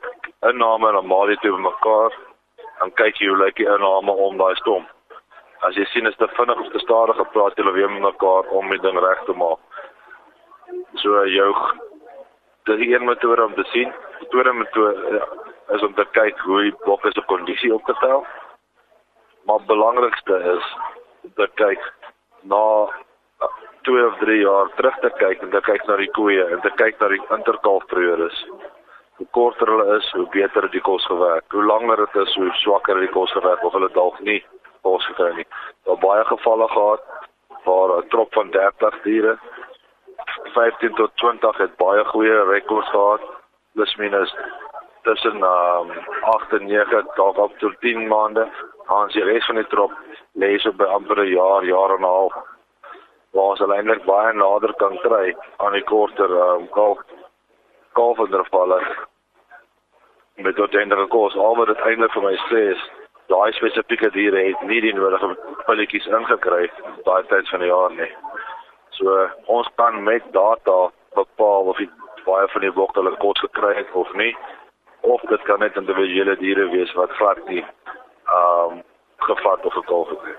inname 0.47 0.91
dan 0.91 1.07
maal 1.07 1.27
dit 1.27 1.41
bymekaar 1.41 2.15
dan 2.79 2.91
kyk 2.95 3.19
jy 3.19 3.27
hoe 3.27 3.43
lyk 3.43 3.55
die 3.55 3.67
inname 3.67 4.11
om 4.11 4.37
daai 4.37 4.55
stom. 4.55 4.87
As 5.67 5.75
jy 5.75 5.85
sien 5.91 6.07
is 6.07 6.15
te 6.15 6.27
vinnig 6.37 6.59
of 6.59 6.71
te 6.71 6.79
stadig 6.79 7.15
gepraat 7.15 7.57
jy 7.57 7.71
weer 7.71 7.91
met 7.91 8.01
mekaar 8.01 8.47
om 8.55 8.69
die 8.69 8.79
ding 8.79 8.99
reg 8.99 9.23
te 9.25 9.33
maak. 9.33 9.59
So 10.95 11.25
jou 11.27 11.53
dis 12.63 12.87
een 12.87 13.05
metode 13.05 13.43
om 13.43 13.53
te 13.53 13.63
sien. 13.63 13.93
Die 14.19 14.27
tweede 14.27 14.53
metode 14.53 15.17
ja, 15.17 15.27
is 15.75 15.81
om 15.81 15.93
te 15.93 16.05
kyk 16.11 16.39
hoe 16.39 16.61
die 16.61 16.75
bokke 16.85 17.11
se 17.11 17.21
kondisie 17.25 17.73
op 17.73 17.85
te 17.85 17.95
tel. 17.99 18.25
Maar 19.45 19.65
belangrikste 19.65 20.39
is 20.55 20.65
dat 21.35 21.53
kyk 21.53 21.93
na 22.41 22.89
2 23.81 24.05
of 24.05 24.17
3 24.17 24.39
jaar 24.41 24.73
terug 24.75 24.99
te 24.99 25.09
kyk 25.17 25.41
en 25.41 25.49
te 25.49 25.61
kyk 25.61 25.85
na 25.87 25.95
die 26.01 26.11
koeie 26.17 26.45
en 26.45 26.61
te 26.61 26.71
kyk 26.81 26.99
na 26.99 27.07
die 27.13 27.21
interkalfperiodes 27.37 28.45
hoe 29.19 29.27
korter 29.35 29.67
hulle 29.67 29.97
is, 29.97 30.11
hoe 30.15 30.27
beter 30.31 30.69
die 30.71 30.81
kos 30.81 31.05
gewerk. 31.05 31.45
Hoe 31.51 31.63
langer 31.65 32.05
dit 32.05 32.15
is, 32.21 32.35
hoe 32.39 32.51
swakker 32.61 32.99
die 33.03 33.11
kos 33.11 33.31
gewerk 33.35 33.63
of 33.67 33.73
hulle 33.75 33.89
dalk 33.95 34.19
nie 34.23 34.39
kos 34.87 35.05
gekry 35.11 35.33
nie. 35.35 35.47
Daar 35.87 35.99
baie 35.99 36.23
gevalle 36.29 36.67
gehad 36.71 37.03
waar 37.65 37.97
'n 37.97 38.07
trop 38.09 38.33
van 38.33 38.51
30 38.51 39.01
diere 39.03 39.37
15 40.53 40.95
tot 40.95 41.11
20 41.15 41.57
het 41.57 41.75
baie 41.77 42.05
goeie 42.05 42.43
rekords 42.51 42.89
gehad. 42.89 43.21
Plus 43.73 43.95
minus 43.95 44.35
tussen 45.03 45.35
um, 45.35 45.91
8 46.21 46.53
en 46.53 46.65
9 46.65 47.05
dalk 47.15 47.37
op 47.37 47.57
tot 47.57 47.75
10 47.79 48.07
maande. 48.07 48.47
Ons 48.87 49.13
die 49.13 49.23
res 49.23 49.45
van 49.45 49.55
die 49.55 49.67
trop 49.67 49.91
lê 50.33 50.57
so 50.59 50.71
by 50.71 50.85
amper 50.85 51.23
'n 51.23 51.33
jaar, 51.33 51.65
jaar 51.65 51.95
en 51.95 52.01
'n 52.01 52.13
half. 52.13 52.33
Waar 53.31 53.51
ons 53.53 53.61
eintlik 53.61 54.05
baie 54.05 54.33
nader 54.33 54.73
kan 54.73 54.97
kry 54.97 55.35
aan 55.57 55.73
die 55.73 55.83
korter 55.83 56.31
um, 56.31 56.69
kalf 56.69 56.99
kalfintervalle 57.93 58.81
met 60.35 60.55
tot 60.55 60.71
gender 60.71 61.07
kos 61.07 61.35
al 61.35 61.55
wat 61.55 61.67
dit 61.67 61.81
eintlik 61.87 62.13
vir 62.15 62.23
my 62.23 62.35
sê 62.47 62.61
is 62.73 62.83
daai 63.31 63.51
spesifieke 63.57 64.09
diere 64.15 64.43
het 64.47 64.61
nie 64.69 64.81
die 64.81 64.93
nodige 64.93 65.29
pilletjies 65.67 66.07
ingekry 66.19 66.69
daai 67.07 67.23
tyd 67.31 67.49
van 67.51 67.59
die 67.65 67.71
jaar 67.71 67.91
nie. 67.97 68.11
So 68.99 69.27
ons 69.45 69.69
kan 69.79 70.03
met 70.03 70.23
data 70.35 70.91
bepaal 71.15 71.71
of 71.71 71.77
die 71.77 71.89
baie 72.25 72.47
van 72.53 72.65
die 72.65 72.75
bokke 72.75 72.99
hulle 72.99 73.15
kos 73.23 73.39
gekry 73.45 73.73
het 73.79 73.93
of 73.95 74.11
nie 74.19 74.33
of 75.07 75.21
dit 75.31 75.43
kan 75.47 75.63
net 75.63 75.77
individuele 75.79 76.35
diere 76.41 76.67
wees 76.73 76.91
wat 76.99 77.15
glad 77.21 77.39
nie 77.47 77.63
ehm 77.63 78.77
um, 78.77 78.83
gevat 79.29 79.65
of 79.65 79.73
gekolf 79.73 80.09
het. 80.09 80.37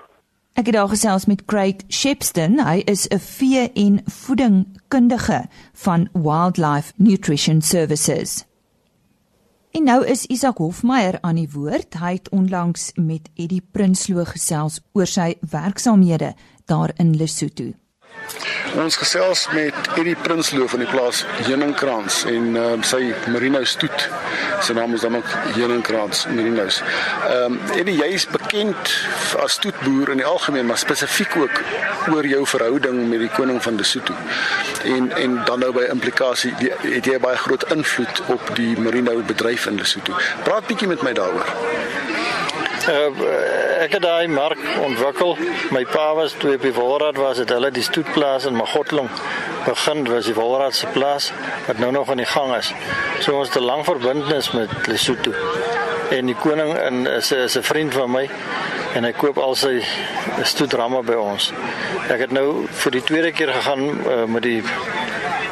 Ek 0.59 0.67
het 0.67 0.75
daar 0.75 0.89
gesels 0.91 1.25
met 1.25 1.45
Craig 1.45 1.83
Shepston. 1.89 2.59
Hy 2.59 2.81
is 2.85 3.07
'n 3.07 3.19
vee- 3.19 3.71
en 3.73 4.01
voedingkundige 4.05 5.45
van 5.73 6.09
Wildlife 6.13 6.93
Nutrition 6.97 7.61
Services. 7.61 8.45
En 9.71 9.83
nou 9.83 10.05
is 10.05 10.25
Isak 10.25 10.57
Hofmeyer 10.57 11.17
aan 11.21 11.35
die 11.35 11.49
woord. 11.53 11.93
Hy 11.93 12.11
het 12.13 12.29
onlangs 12.29 12.91
met 12.95 13.29
Eddie 13.35 13.67
Prinsloo 13.71 14.23
gesels 14.23 14.81
oor 14.93 15.05
sy 15.05 15.37
werksaamhede 15.51 16.33
daar 16.65 16.91
in 16.97 17.15
Lesotho. 17.15 17.80
Ons 18.79 18.95
gesels 18.95 19.47
met 19.51 19.75
Eddie 19.99 20.15
Prinsloo 20.15 20.67
van 20.71 20.79
die 20.79 20.87
plaas 20.87 21.25
Heuningkrans 21.43 22.21
en 22.31 22.55
uh, 22.55 22.67
sy 22.87 23.09
Merino 23.27 23.63
stoet. 23.67 24.05
Sy 24.63 24.75
naam 24.77 24.95
is 24.95 25.03
dan 25.03 25.17
ook 25.19 25.27
Heuningkrans 25.57 26.23
Merinos. 26.31 26.79
Ehm 27.27 27.57
um, 27.57 27.59
Eddie, 27.75 27.97
jy 27.99 28.07
is 28.15 28.27
bekend 28.31 28.93
as 29.43 29.57
stoetboer 29.59 30.13
in 30.13 30.21
die 30.23 30.27
algemeen, 30.27 30.69
maar 30.69 30.79
spesifiek 30.79 31.35
ook 31.41 31.61
oor 32.13 32.27
jou 32.27 32.45
verhouding 32.53 33.03
met 33.09 33.25
die 33.25 33.31
koning 33.35 33.59
van 33.63 33.79
Lesotho. 33.81 34.15
En 34.87 35.11
en 35.19 35.37
dan 35.45 35.65
nou 35.65 35.73
by 35.75 35.89
implikasie 35.91 36.53
het 36.85 37.11
jy 37.11 37.19
baie 37.19 37.37
groot 37.43 37.67
invloed 37.75 38.23
op 38.33 38.55
die 38.55 38.71
Merino 38.79 39.19
bedryf 39.27 39.67
in 39.67 39.81
Lesotho. 39.83 40.15
Praat 40.47 40.71
bietjie 40.71 40.87
met 40.87 41.03
my 41.03 41.13
daaroor. 41.17 41.51
Uh, 42.89 43.83
ek 43.83 43.91
het 43.97 44.01
daai 44.01 44.27
mark 44.27 44.61
ontwikkel. 44.81 45.35
My 45.69 45.83
pa 45.85 46.13
was 46.17 46.33
toe 46.41 46.55
op 46.55 46.63
die 46.65 46.73
Wolraad 46.73 47.17
was 47.21 47.37
dit 47.37 47.49
hulle 47.53 47.69
die 47.71 47.83
stoetplaas 47.85 48.47
in 48.49 48.57
Magotling 48.57 49.09
begin 49.65 50.07
was 50.09 50.25
die 50.25 50.33
Wolraad 50.33 50.73
se 50.73 50.87
plaas 50.89 51.29
wat 51.67 51.77
nou 51.77 51.91
nog 51.91 52.09
aan 52.09 52.23
die 52.23 52.25
gang 52.25 52.55
is. 52.55 52.71
So 53.19 53.37
ons 53.37 53.53
het 53.53 53.61
'n 53.61 53.65
lang 53.65 53.85
verbintenis 53.85 54.51
met 54.51 54.87
Lesotho. 54.87 55.31
En 56.09 56.25
die 56.25 56.35
koning 56.35 56.73
in 56.87 57.07
is 57.07 57.31
is 57.31 57.57
'n 57.57 57.63
vriend 57.63 57.93
van 57.93 58.11
my 58.11 58.29
en 58.95 59.03
hy 59.03 59.11
koop 59.11 59.37
al 59.37 59.55
sy 59.55 59.83
stoetramme 60.43 61.03
by 61.03 61.13
ons. 61.13 61.53
Ek 62.09 62.19
het 62.19 62.31
nou 62.31 62.65
vir 62.67 62.91
die 62.91 63.03
tweede 63.03 63.31
keer 63.31 63.53
gegaan 63.53 63.83
uh, 63.89 64.25
met 64.25 64.43
die 64.43 64.63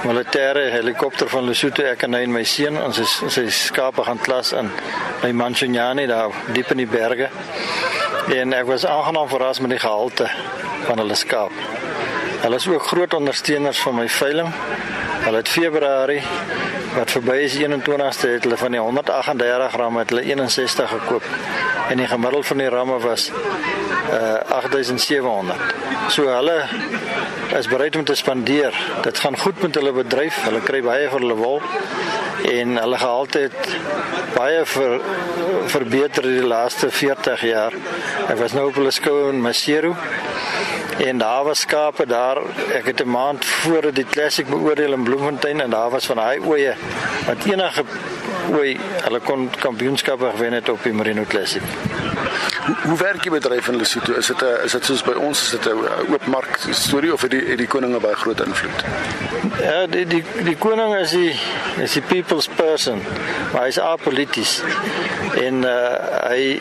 militêre 0.04 0.70
helikopter 0.72 1.28
van 1.28 1.44
Lesotho 1.44 1.84
ek 1.90 2.06
en 2.08 2.16
hy 2.16 2.22
en 2.24 2.32
my 2.32 2.44
seun 2.48 2.78
ons 2.80 3.00
is 3.04 3.16
sy 3.36 3.44
skape 3.52 4.06
gaan 4.08 4.22
klas 4.24 4.54
in 4.56 4.70
by 5.20 5.32
Manchinyane 5.36 6.06
daar 6.08 6.36
diep 6.56 6.72
in 6.72 6.84
die 6.84 6.88
berge 6.88 7.28
en 8.36 8.56
ek 8.56 8.70
was 8.70 8.86
aangenaam 8.88 9.28
verras 9.32 9.60
met 9.60 9.74
die 9.76 9.82
gehalte 9.82 10.30
van 10.86 11.02
hulle 11.02 11.18
skaap. 11.20 11.52
Hulle 12.40 12.56
is 12.56 12.68
ook 12.72 12.88
groot 12.88 13.14
ondersteuners 13.14 13.82
van 13.84 13.98
my 13.98 14.06
veiling. 14.10 14.52
Hulle 15.26 15.42
het 15.42 15.52
Februarie 15.52 16.22
wat 16.96 17.12
verby 17.12 17.36
is 17.44 17.58
21ste 17.60 18.32
het 18.38 18.48
hulle 18.48 18.58
van 18.58 18.78
die 18.78 18.80
138 18.82 19.74
gram 19.76 20.00
het 20.00 20.14
hulle 20.14 20.24
61 20.30 20.90
gekoop 20.96 21.28
en 21.90 22.00
die 22.00 22.08
gemiddeld 22.08 22.48
van 22.48 22.64
die 22.64 22.70
ramme 22.70 22.98
was 23.04 23.28
uh 24.10 24.58
8700. 24.58 25.56
So 26.10 26.28
hulle 26.28 26.58
is 27.58 27.68
bereid 27.68 27.96
om 27.96 28.04
te 28.04 28.16
spandeer. 28.16 28.74
Dit 29.04 29.18
gaan 29.18 29.38
goed 29.38 29.62
met 29.62 29.76
hulle 29.76 29.94
bedryf. 29.94 30.44
Hulle 30.44 30.62
kry 30.66 30.82
baie 30.86 31.10
vir 31.10 31.20
hulle 31.20 31.38
wol 31.38 31.62
en 32.50 32.78
hulle 32.78 32.98
gehalte 32.98 33.40
het 33.40 33.74
baie 34.36 34.66
ver, 34.66 35.00
verbeter 35.68 36.24
die 36.24 36.46
laaste 36.46 36.90
40 36.92 37.42
jaar. 37.50 37.76
Ek 38.30 38.38
was 38.40 38.56
nou 38.56 38.70
op 38.70 38.80
hulle 38.80 38.94
skou 38.96 39.30
in 39.30 39.42
Masero 39.44 39.96
en 41.00 41.18
daar 41.18 41.44
was 41.48 41.64
skape 41.66 42.06
daar. 42.10 42.42
Ek 42.76 42.86
het 42.86 43.04
'n 43.04 43.10
maand 43.10 43.46
voor 43.46 43.94
die 43.94 44.06
classic 44.06 44.48
beoordeel 44.48 44.94
in 44.94 45.04
Bloemfontein 45.04 45.62
en 45.62 45.70
daar 45.70 45.90
was 45.90 46.06
van 46.06 46.16
daai 46.16 46.40
oeye 46.40 46.76
wat 47.28 47.46
enige 47.46 47.84
ooi 48.52 48.80
hulle 49.04 49.20
kon 49.20 49.50
kampioenskappe 49.60 50.30
gewen 50.36 50.54
het 50.54 50.70
op 50.70 50.84
die 50.84 50.94
Merino 50.94 51.24
Classic. 51.28 51.62
Hoe, 52.78 52.98
werk 52.98 53.24
die 53.24 53.32
bedryf 53.32 53.68
in 53.68 53.78
Lesotho? 53.78 54.14
Is 54.14 54.28
dit 54.28 54.42
'n 54.42 54.64
is 54.64 54.72
dit 54.72 54.86
soos 54.86 55.04
by 55.04 55.12
ons 55.12 55.42
is 55.42 55.50
dit 55.50 55.66
'n 55.66 56.12
oop 56.12 56.26
mark 56.26 56.60
storie 56.72 57.14
of 57.14 57.22
het 57.22 57.32
die 57.32 57.46
het 57.46 57.58
die 57.58 57.68
koning 57.68 58.00
baie 58.02 58.16
groot 58.16 58.42
invloed? 58.46 58.84
Ja, 59.62 59.88
die 59.88 60.06
die 60.08 60.24
die 60.44 60.58
koning 60.58 60.96
is 60.96 61.12
die 61.12 61.40
is 61.78 61.94
die 61.94 62.02
people's 62.02 62.48
person. 62.48 63.02
Maar 63.54 63.62
hy's 63.62 63.80
apolities. 63.80 64.62
En 65.42 65.64
uh 65.64 65.98
hy 66.30 66.60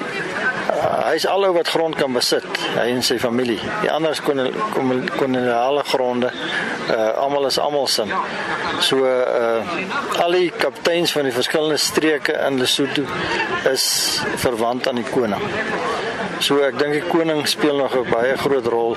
hy 1.09 1.15
is 1.15 1.27
alou 1.27 1.53
wat 1.53 1.69
grond 1.69 1.95
kan 1.95 2.13
besit, 2.13 2.47
hy 2.77 2.89
en 2.93 3.03
sy 3.03 3.19
familie. 3.19 3.61
Die 3.81 3.91
ander 3.91 4.11
is 4.11 4.21
kon 4.21 4.53
kon 4.75 5.09
koloniale 5.17 5.85
gronde. 5.85 6.33
Uh 6.91 7.11
almal 7.25 7.47
is 7.47 7.59
almal 7.59 7.87
sin. 7.87 8.13
So 8.81 9.05
uh 9.05 10.23
al 10.23 10.33
die 10.33 10.51
kapteins 10.51 11.13
van 11.13 11.23
die 11.23 11.33
verskillende 11.33 11.77
streke 11.77 12.33
in 12.47 12.59
Lesotho 12.59 13.03
is 13.73 14.21
verwant 14.37 14.89
aan 14.89 14.95
die 15.03 15.11
koning. 15.11 15.43
So 16.39 16.61
ek 16.63 16.77
dink 16.79 16.95
die 16.95 17.03
koning 17.03 17.47
speel 17.51 17.77
nog 17.77 17.95
'n 17.99 18.11
baie 18.11 18.37
groot 18.39 18.67
rol 18.67 18.97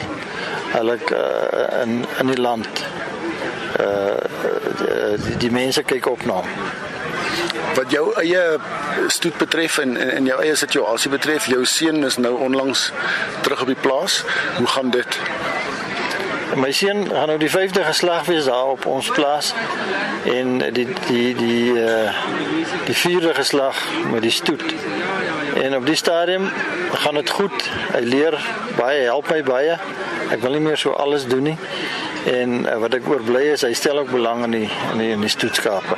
hulle 0.74 0.98
uh, 1.12 1.82
in 1.82 2.06
in 2.20 2.28
die 2.28 2.42
land. 2.42 2.70
Uh 3.80 5.18
die, 5.26 5.38
die 5.38 5.52
mense 5.52 5.84
kyk 5.84 6.06
op 6.06 6.26
na 6.26 6.34
hom. 6.34 6.48
Wat 7.76 7.92
jou 7.92 8.14
eie 8.22 8.60
stoet 9.08 9.38
betref 9.38 9.78
en 9.78 9.98
en 9.98 10.26
jou 10.26 10.38
eie 10.42 10.56
situasie 10.56 11.10
betref, 11.10 11.46
jou 11.46 11.66
seun 11.66 12.04
is 12.04 12.18
nou 12.18 12.36
onlangs 12.38 12.92
terug 13.42 13.62
op 13.62 13.68
die 13.74 13.82
plaas. 13.82 14.24
Hoe 14.58 14.68
gaan 14.68 14.90
dit? 14.90 15.20
My 16.56 16.72
seun 16.72 17.08
gaan 17.10 17.28
nou 17.28 17.40
die 17.40 17.50
5de 17.50 17.84
geslag 17.84 18.26
wees 18.26 18.46
daar 18.46 18.76
op 18.76 18.86
ons 18.86 19.10
plaas 19.10 19.54
en 20.24 20.58
die 20.74 20.88
die 21.08 21.36
die 21.36 21.74
uh 21.74 22.12
die 22.86 22.96
vierde 22.96 23.34
geslag 23.34 23.78
met 24.12 24.22
die 24.22 24.32
stoet. 24.32 24.74
En 25.62 25.76
op 25.76 25.86
die 25.86 25.96
stadium 25.96 26.50
gaan 26.92 27.14
dit 27.14 27.30
goed. 27.30 27.70
Hy 27.94 28.00
leer 28.02 28.38
baie, 28.78 29.04
help 29.06 29.30
my 29.30 29.44
baie. 29.46 29.76
Ek 30.34 30.42
wil 30.42 30.56
nie 30.58 30.64
meer 30.66 30.80
so 30.82 30.96
alles 30.98 31.28
doen 31.30 31.52
nie. 31.52 31.58
En 32.26 32.66
uh, 32.66 32.78
wat 32.78 32.94
ek 32.94 33.08
oorbly 33.10 33.48
is 33.56 33.64
hy 33.66 33.72
stel 33.74 33.98
ook 34.02 34.12
belang 34.14 34.44
in 34.46 34.52
die 34.60 34.68
in 34.92 35.00
die, 35.02 35.14
die 35.18 35.32
stoetskape. 35.32 35.98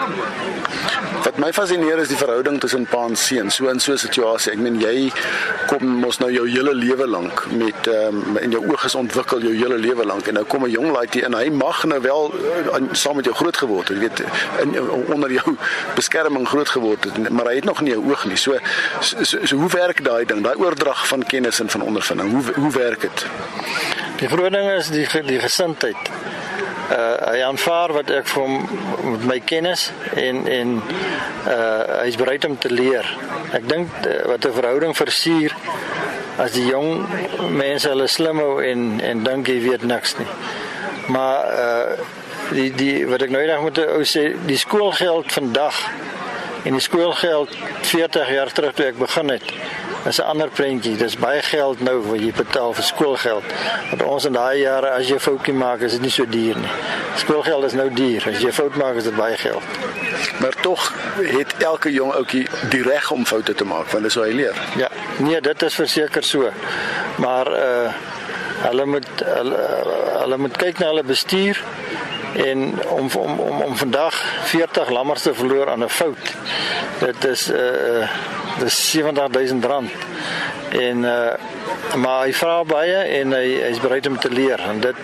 Wat 1.24 1.40
my 1.40 1.50
fascineer 1.56 2.00
is 2.04 2.12
die 2.12 2.20
verhouding 2.20 2.60
tussen 2.64 2.86
pa 2.88 3.04
en 3.08 3.16
seun. 3.20 3.52
So 3.52 3.68
in 3.72 3.80
so 3.84 3.94
'n 3.94 3.98
situasie, 3.98 4.54
ek 4.54 4.60
meen 4.60 4.80
jy 4.80 5.12
kom 5.68 5.86
mos 6.04 6.20
nou 6.20 6.32
jou 6.32 6.46
hele 6.48 6.74
lewe 6.74 7.08
lank 7.08 7.46
met 7.52 7.88
ehm 7.88 8.22
um, 8.24 8.38
en 8.38 8.52
jou 8.52 8.64
oog 8.72 8.86
is 8.86 8.96
ontwikkel 8.96 9.44
jou 9.44 9.54
hele 9.56 9.78
lewe 9.78 10.06
lank 10.06 10.28
en 10.28 10.40
nou 10.40 10.46
kom 10.46 10.64
'n 10.64 10.72
jong 10.72 10.92
laaitjie 10.92 11.26
in. 11.26 11.34
Hy 11.34 11.50
mag 11.50 11.84
nou 11.84 12.00
wel 12.02 12.34
uh, 12.34 12.82
saam 12.92 13.16
met 13.16 13.26
jou 13.26 13.36
groot 13.36 13.58
geword 13.58 13.88
het, 13.88 13.98
jy 13.98 14.04
weet, 14.08 14.24
in 14.62 14.80
onder 15.14 15.32
jou 15.32 15.56
beskerming 16.00 16.48
groot 16.48 16.70
geword 16.70 17.04
het, 17.04 17.30
maar 17.30 17.46
hy 17.46 17.56
het 17.56 17.66
nog 17.66 17.82
nie 17.82 17.96
'n 17.96 18.10
oog 18.10 18.26
nie. 18.26 18.38
So 18.38 18.58
so, 19.00 19.24
so, 19.24 19.38
so 19.44 19.56
hoe 19.56 19.70
werk 19.70 20.04
daai 20.04 20.26
ding? 20.26 20.44
Daai 20.44 20.56
oordrag 20.56 21.08
van 21.08 21.24
kennis 21.24 21.60
en 21.60 21.70
van 21.70 21.82
ondervinding. 21.82 22.32
Hoe 22.32 22.44
hoe 22.56 22.72
werk 22.72 23.02
dit? 23.02 23.26
Die 24.24 24.30
groot 24.32 24.54
ding 24.56 24.70
is 24.72 24.88
die 24.88 25.04
die 25.28 25.40
gesindheid 25.44 26.00
uh 26.94 27.00
hy 27.28 27.42
aanvaar 27.44 27.92
wat 27.96 28.12
ek 28.16 28.28
vir 28.32 28.44
hom 28.46 28.54
met 29.16 29.26
my 29.28 29.36
kennis 29.44 29.90
en 30.20 30.46
en 30.48 30.72
uh 30.80 31.98
hy's 32.04 32.16
bereid 32.22 32.48
om 32.48 32.56
te 32.56 32.72
leer. 32.72 33.10
Ek 33.52 33.68
dink 33.68 33.92
uh, 34.08 34.22
wat 34.32 34.48
'n 34.48 34.56
verhouding 34.56 34.96
versier 34.96 35.56
as 36.40 36.56
die 36.56 36.64
jong 36.70 37.04
mense 37.52 37.90
hulle 37.92 38.08
slim 38.08 38.40
hou 38.40 38.64
en 38.64 39.02
en 39.04 39.24
dink 39.28 39.52
jy 39.52 39.60
weet 39.68 39.84
niks 39.92 40.16
nie. 40.22 40.30
Maar 41.12 41.40
uh 41.66 41.92
die 42.56 42.72
die 42.80 42.96
wat 43.12 43.28
ek 43.28 43.36
nou 43.36 43.44
eendag 43.44 43.66
moet 43.68 43.84
ou 43.90 44.04
sê, 44.08 44.30
die 44.48 44.62
skoolgeld 44.68 45.36
vandag 45.36 45.84
en 46.64 46.72
die 46.72 46.82
skoolgeld 46.82 47.56
40 47.82 48.30
jaar 48.30 48.52
terug 48.52 48.74
toe 48.74 48.86
ek 48.86 48.98
begin 48.98 49.30
het 49.30 49.54
is 50.06 50.18
'n 50.18 50.22
ander 50.22 50.50
prentjie. 50.50 50.96
Dis 50.98 51.18
baie 51.18 51.42
geld 51.42 51.80
nou 51.82 52.02
wat 52.02 52.20
jy 52.20 52.32
betaal 52.32 52.74
vir 52.74 52.84
skoolgeld. 52.84 53.44
Want 53.90 54.04
ons 54.04 54.26
in 54.26 54.34
daai 54.34 54.60
jare 54.60 54.90
as 54.90 55.08
jy 55.08 55.16
'n 55.16 55.20
foutjie 55.20 55.54
maak, 55.54 55.80
is 55.80 55.92
dit 55.92 56.02
nie 56.02 56.10
so 56.10 56.26
duur 56.26 56.56
nie. 56.56 56.72
Skoolgeld 57.16 57.64
is 57.64 57.74
nou 57.74 57.94
duur. 57.94 58.24
As 58.28 58.42
jy 58.42 58.48
'n 58.48 58.52
fout 58.52 58.76
maak, 58.76 58.96
is 58.96 59.04
dit 59.04 59.16
baie 59.16 59.38
geld. 59.38 59.64
Maar 60.40 60.54
tog 60.62 60.94
het 61.16 61.54
elke 61.58 61.92
jong 61.92 62.14
ouetjie 62.14 62.48
die 62.70 62.84
reg 62.84 63.12
om 63.12 63.26
foute 63.26 63.54
te 63.54 63.66
maak, 63.66 63.88
want 63.88 64.04
dis 64.04 64.16
hoe 64.16 64.24
hy 64.24 64.32
leer. 64.32 64.56
Ja, 64.76 64.90
nee, 65.18 65.42
dit 65.42 65.62
is 65.62 65.76
verseker 65.76 66.24
so. 66.24 66.52
Maar 67.16 67.52
uh 67.52 67.92
hulle 68.64 68.86
moet 68.86 69.08
hulle, 69.16 69.58
hulle 70.22 70.38
moet 70.38 70.58
kyk 70.58 70.80
na 70.80 70.86
hulle 70.86 71.04
bestuur 71.04 71.64
en 72.36 72.90
om 72.90 73.10
om 73.18 73.40
om 73.40 73.62
om 73.62 73.76
vandag 73.76 74.14
40 74.44 74.90
lammers 74.90 75.22
te 75.22 75.34
verloor 75.34 75.70
aan 75.70 75.84
'n 75.84 75.90
fout. 75.90 76.36
Dit 77.00 77.26
is 77.26 77.50
uh 77.50 78.08
dis 78.60 78.92
70000 78.92 79.66
rand. 79.66 79.92
En 80.72 80.98
uh 80.98 81.32
maar 81.96 82.26
hy 82.26 82.34
vra 82.34 82.64
baie 82.64 82.96
en 82.96 83.32
hy 83.32 83.48
hy's 83.62 83.80
bereid 83.80 84.08
om 84.08 84.18
te 84.20 84.30
leer 84.30 84.60
en 84.60 84.80
dit 84.80 84.96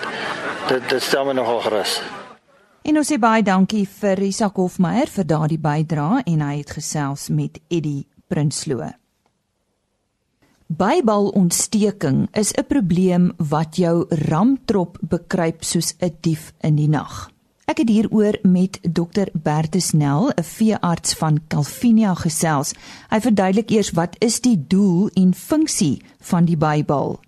dit 0.67 0.89
dit 0.89 1.03
stel 1.03 1.25
my 1.25 1.33
nogal 1.33 1.59
gerus. 1.59 2.01
En 2.81 2.97
ons 2.97 3.11
sê 3.11 3.19
baie 3.19 3.43
dankie 3.43 3.87
vir 3.99 4.21
Isak 4.23 4.55
Hofmeyer 4.55 5.07
vir 5.07 5.25
daardie 5.25 5.59
bydrae 5.59 6.23
en 6.25 6.41
hy 6.41 6.57
het 6.57 6.71
gesels 6.71 7.29
met 7.29 7.59
Eddie 7.67 8.07
Prinsloo. 8.27 8.98
Bybalontsteking 10.77 12.27
is 12.41 12.53
'n 12.53 12.67
probleem 12.67 13.31
wat 13.51 13.75
jou 13.75 14.05
ramtrop 14.29 14.97
bekruip 15.01 15.63
soos 15.63 15.97
'n 15.97 16.13
dief 16.21 16.53
in 16.61 16.75
die 16.75 16.89
nag. 16.89 17.29
Ek 17.65 17.77
het 17.77 17.89
hieroor 17.89 18.35
met 18.43 18.77
Dr 18.97 19.27
Bertus 19.33 19.93
Nel, 19.93 20.29
'n 20.29 20.43
veearts 20.57 21.17
van 21.17 21.35
Calvinia 21.47 22.13
gesels. 22.13 22.69
Hy 23.09 23.19
verduidelik 23.19 23.69
eers 23.69 23.91
wat 23.91 24.15
is 24.19 24.41
die 24.41 24.59
doel 24.73 25.09
en 25.21 25.33
funksie 25.33 26.01
van 26.31 26.45
die 26.45 26.57
Bybal. 26.57 27.19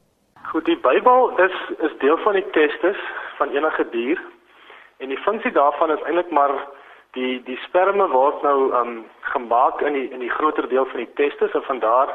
Goed, 0.52 0.66
die 0.66 0.82
Bybal 0.88 1.24
is 1.38 1.58
is 1.86 1.94
deel 2.00 2.18
van 2.18 2.34
die 2.34 2.50
testis 2.52 3.00
van 3.38 3.50
enige 3.50 3.88
dier 3.92 4.22
en 4.98 5.10
die 5.10 5.24
funksie 5.26 5.52
daarvan 5.52 5.92
is 5.92 6.04
eintlik 6.06 6.32
maar 6.32 6.54
die 7.12 7.42
die 7.44 7.60
sperme 7.68 8.08
word 8.08 8.42
nou 8.44 8.60
um 8.82 9.06
gemaak 9.22 9.82
in 9.82 9.94
die 9.94 10.10
in 10.12 10.20
die 10.20 10.36
groter 10.38 10.70
deel 10.70 10.86
van 10.86 10.98
die 10.98 11.14
testis 11.14 11.54
en 11.54 11.64
van 11.64 11.80
daar 11.80 12.10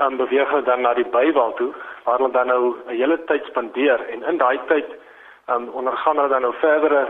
um, 0.00 0.16
beweeg 0.16 0.48
hulle 0.50 0.62
dan 0.62 0.80
na 0.80 0.94
die 0.94 1.08
bywal 1.16 1.54
toe 1.60 1.72
waar 2.04 2.18
hulle 2.18 2.32
dan 2.32 2.46
nou 2.46 2.74
'n 2.86 2.96
hele 2.96 3.18
tyd 3.24 3.44
spandeer 3.44 4.00
en 4.08 4.22
in 4.22 4.38
daai 4.38 4.60
tyd 4.66 4.88
um, 5.48 5.68
ondergaan 5.68 6.16
hulle 6.16 6.28
dan 6.28 6.42
nou 6.42 6.54
verdere 6.60 7.08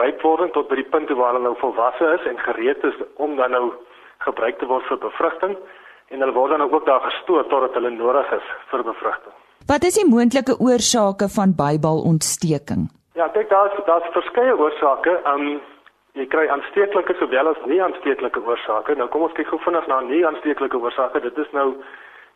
rypwording 0.00 0.52
tot 0.52 0.68
by 0.68 0.74
die 0.74 0.90
punt 0.92 1.10
waar 1.10 1.32
hulle 1.32 1.48
nou 1.48 1.56
volwasse 1.58 2.12
is 2.18 2.26
en 2.26 2.38
gereed 2.38 2.84
is 2.84 2.94
om 3.16 3.36
dan 3.36 3.50
nou 3.50 3.72
gebruik 4.18 4.58
te 4.58 4.66
word 4.66 4.84
vir 4.90 4.98
bevrugting 4.98 5.56
en 6.08 6.20
hulle 6.20 6.32
word 6.32 6.50
dan 6.50 6.62
ook 6.62 6.86
daar 6.86 7.00
gestoor 7.00 7.46
totdat 7.46 7.74
hulle 7.74 7.90
nodig 7.90 8.32
is 8.32 8.46
vir 8.70 8.82
bevrugting. 8.82 9.34
Wat 9.66 9.82
is 9.82 9.96
die 9.98 10.06
moontlike 10.06 10.54
oorsake 10.60 11.28
van 11.28 11.54
bybalontsteking? 11.58 12.86
Ja, 13.18 13.28
kyk 13.28 13.48
daar's 13.50 13.74
daar's 13.86 14.12
verskeie 14.14 14.54
oorsake. 14.58 15.16
Um 15.32 15.60
jy 16.16 16.26
kry 16.32 16.46
aansteeklike 16.48 17.16
sowel 17.18 17.50
as 17.50 17.64
nie 17.68 17.80
aansteeklike 17.82 18.40
oorsake. 18.44 18.94
Nou 18.96 19.08
kom 19.12 19.26
ons 19.26 19.34
kyk 19.36 19.48
gou 19.52 19.58
vinnig 19.64 19.88
na 19.90 20.00
nie 20.00 20.22
aansteeklike 20.26 20.78
oorsake. 20.80 21.20
Dit 21.24 21.38
is 21.38 21.50
nou 21.52 21.72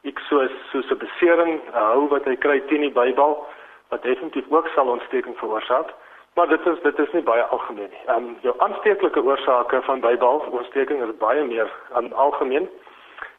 ek 0.03 0.19
soos 0.29 0.53
soos 0.71 0.91
'n 0.91 0.99
besering 0.99 1.61
hou 1.73 2.09
wat 2.09 2.25
hy 2.25 2.37
kry 2.37 2.61
teen 2.61 2.81
die 2.81 2.93
Bybel 2.93 3.47
wat 3.91 4.03
definitief 4.03 4.45
ook 4.49 4.69
sal 4.75 4.89
ontsteking 4.89 5.37
veroorsaak. 5.39 5.91
Maar 6.35 6.49
dit 6.49 6.67
is 6.67 6.81
dit 6.83 6.99
is 6.99 7.13
nie 7.13 7.23
baie 7.23 7.43
algemeen 7.43 7.91
nie. 7.91 8.03
Ehm 8.07 8.17
um, 8.17 8.37
jou 8.41 8.55
aansteeklike 8.59 9.23
oorsake 9.23 9.83
van 9.83 10.01
Bybel 10.01 10.45
ontsteking 10.51 11.03
is 11.03 11.17
baie 11.19 11.45
meer 11.45 11.71
um, 11.97 12.13
algemeen. 12.13 12.69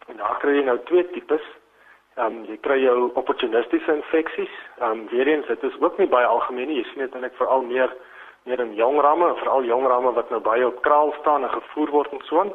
En 0.07 0.17
daar 0.17 0.37
kry 0.37 0.55
jy 0.57 0.63
nou 0.63 0.79
twee 0.85 1.09
tipes. 1.09 1.45
Ehm 2.15 2.25
um, 2.25 2.45
jy 2.45 2.57
kry 2.57 2.81
jou 2.83 3.11
opportunistiese 3.13 3.95
infeksies. 3.95 4.55
Ehm 4.79 4.91
um, 4.91 5.07
weer 5.09 5.27
eens 5.27 5.47
dit 5.47 5.63
is 5.63 5.79
ook 5.79 5.97
nie 5.97 6.07
baie 6.07 6.25
algemeen 6.25 6.67
nie. 6.67 6.77
Jy 6.77 6.83
sien 6.89 7.05
dit 7.05 7.13
eintlik 7.13 7.37
veral 7.39 7.61
meer 7.61 7.95
meer 8.43 8.59
in 8.59 8.73
jong 8.73 8.99
ramme, 8.99 9.35
veral 9.35 9.63
jong 9.63 9.87
ramme 9.87 10.11
wat 10.11 10.29
nou 10.29 10.41
baie 10.41 10.67
op 10.67 10.81
kraal 10.81 11.13
staan 11.19 11.43
en 11.43 11.49
gevoer 11.49 11.89
word 11.89 12.11
en 12.11 12.21
so 12.23 12.39
aan. 12.39 12.53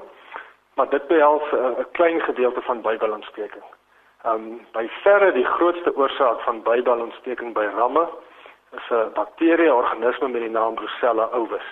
Maar 0.75 0.89
dit 0.91 1.07
behels 1.09 1.53
'n 1.53 1.57
uh, 1.57 1.85
klein 1.93 2.21
gedeelte 2.21 2.61
van 2.61 2.83
Bybelontsteking. 4.27 4.35
Um 4.35 4.61
by 4.73 4.89
verre 5.03 5.33
die 5.33 5.45
grootste 5.45 5.95
oorsaak 5.97 6.41
van 6.45 6.63
bybalontsteking 6.63 7.55
by 7.55 7.67
ramme 7.77 8.09
is 8.73 8.91
'n 8.91 9.13
bakterie 9.15 9.73
organisme 9.73 10.29
met 10.29 10.43
die 10.43 10.51
naam 10.51 10.75
Brucella 10.75 11.29
ovis. 11.33 11.67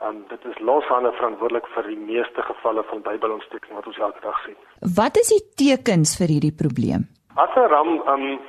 Um 0.00 0.24
dit 0.28 0.44
is 0.44 0.58
loshande 0.58 1.12
verantwoordelik 1.12 1.66
vir 1.66 1.82
die 1.82 1.96
meeste 1.96 2.42
gevalle 2.42 2.82
van 2.82 3.02
bybalontsteking 3.02 3.74
wat 3.74 3.86
ons 3.86 3.98
elke 3.98 4.20
dag 4.20 4.38
sien. 4.44 4.56
Wat 4.96 5.16
is 5.16 5.28
die 5.28 5.44
tekens 5.56 6.16
vir 6.16 6.28
hierdie 6.28 6.56
probleem? 6.56 7.08
As 7.36 7.50
'n 7.56 7.68
ram 7.68 8.02
um 8.06 8.40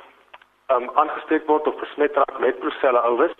um 0.68 0.90
aangesteek 0.94 1.46
word 1.46 1.66
of 1.66 1.76
besmet 1.80 2.14
raak 2.14 2.38
met 2.40 2.60
Brucella 2.60 3.02
ovis, 3.08 3.34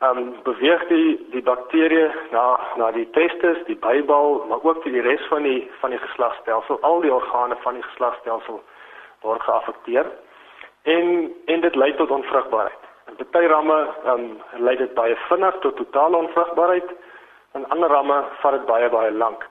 um 0.00 0.34
beweeg 0.42 0.88
die 0.88 1.26
die 1.30 1.42
bakterie 1.42 2.10
na 2.32 2.60
na 2.76 2.90
die 2.90 3.10
testis, 3.10 3.58
die 3.66 3.76
bybal, 3.76 4.44
maar 4.48 4.62
ook 4.62 4.84
die 4.84 5.00
res 5.00 5.26
van 5.28 5.42
die 5.42 5.70
van 5.80 5.90
die 5.90 5.98
geslagstelsel, 5.98 6.78
al 6.80 7.00
die 7.00 7.12
organe 7.12 7.56
van 7.56 7.74
die 7.74 7.82
geslagstelsel 7.82 8.62
word 9.24 9.42
geaffekteer 9.42 10.10
en 10.94 11.32
en 11.52 11.60
dit 11.60 11.74
lei 11.74 11.94
tot 11.96 12.10
onvrugbaarheid. 12.10 12.82
In 13.08 13.26
baie 13.32 13.48
ramme 13.48 13.78
um, 14.12 14.28
lei 14.66 14.76
dit 14.76 14.94
baie 14.94 15.16
vinnig 15.28 15.58
tot 15.64 15.76
totale 15.76 16.16
onvrugbaarheid 16.16 16.94
en 17.58 17.68
ander 17.68 17.90
ramme 17.90 18.22
vat 18.42 18.56
dit 18.58 18.66
baie 18.70 18.88
baie 18.90 19.10
lank. 19.12 19.46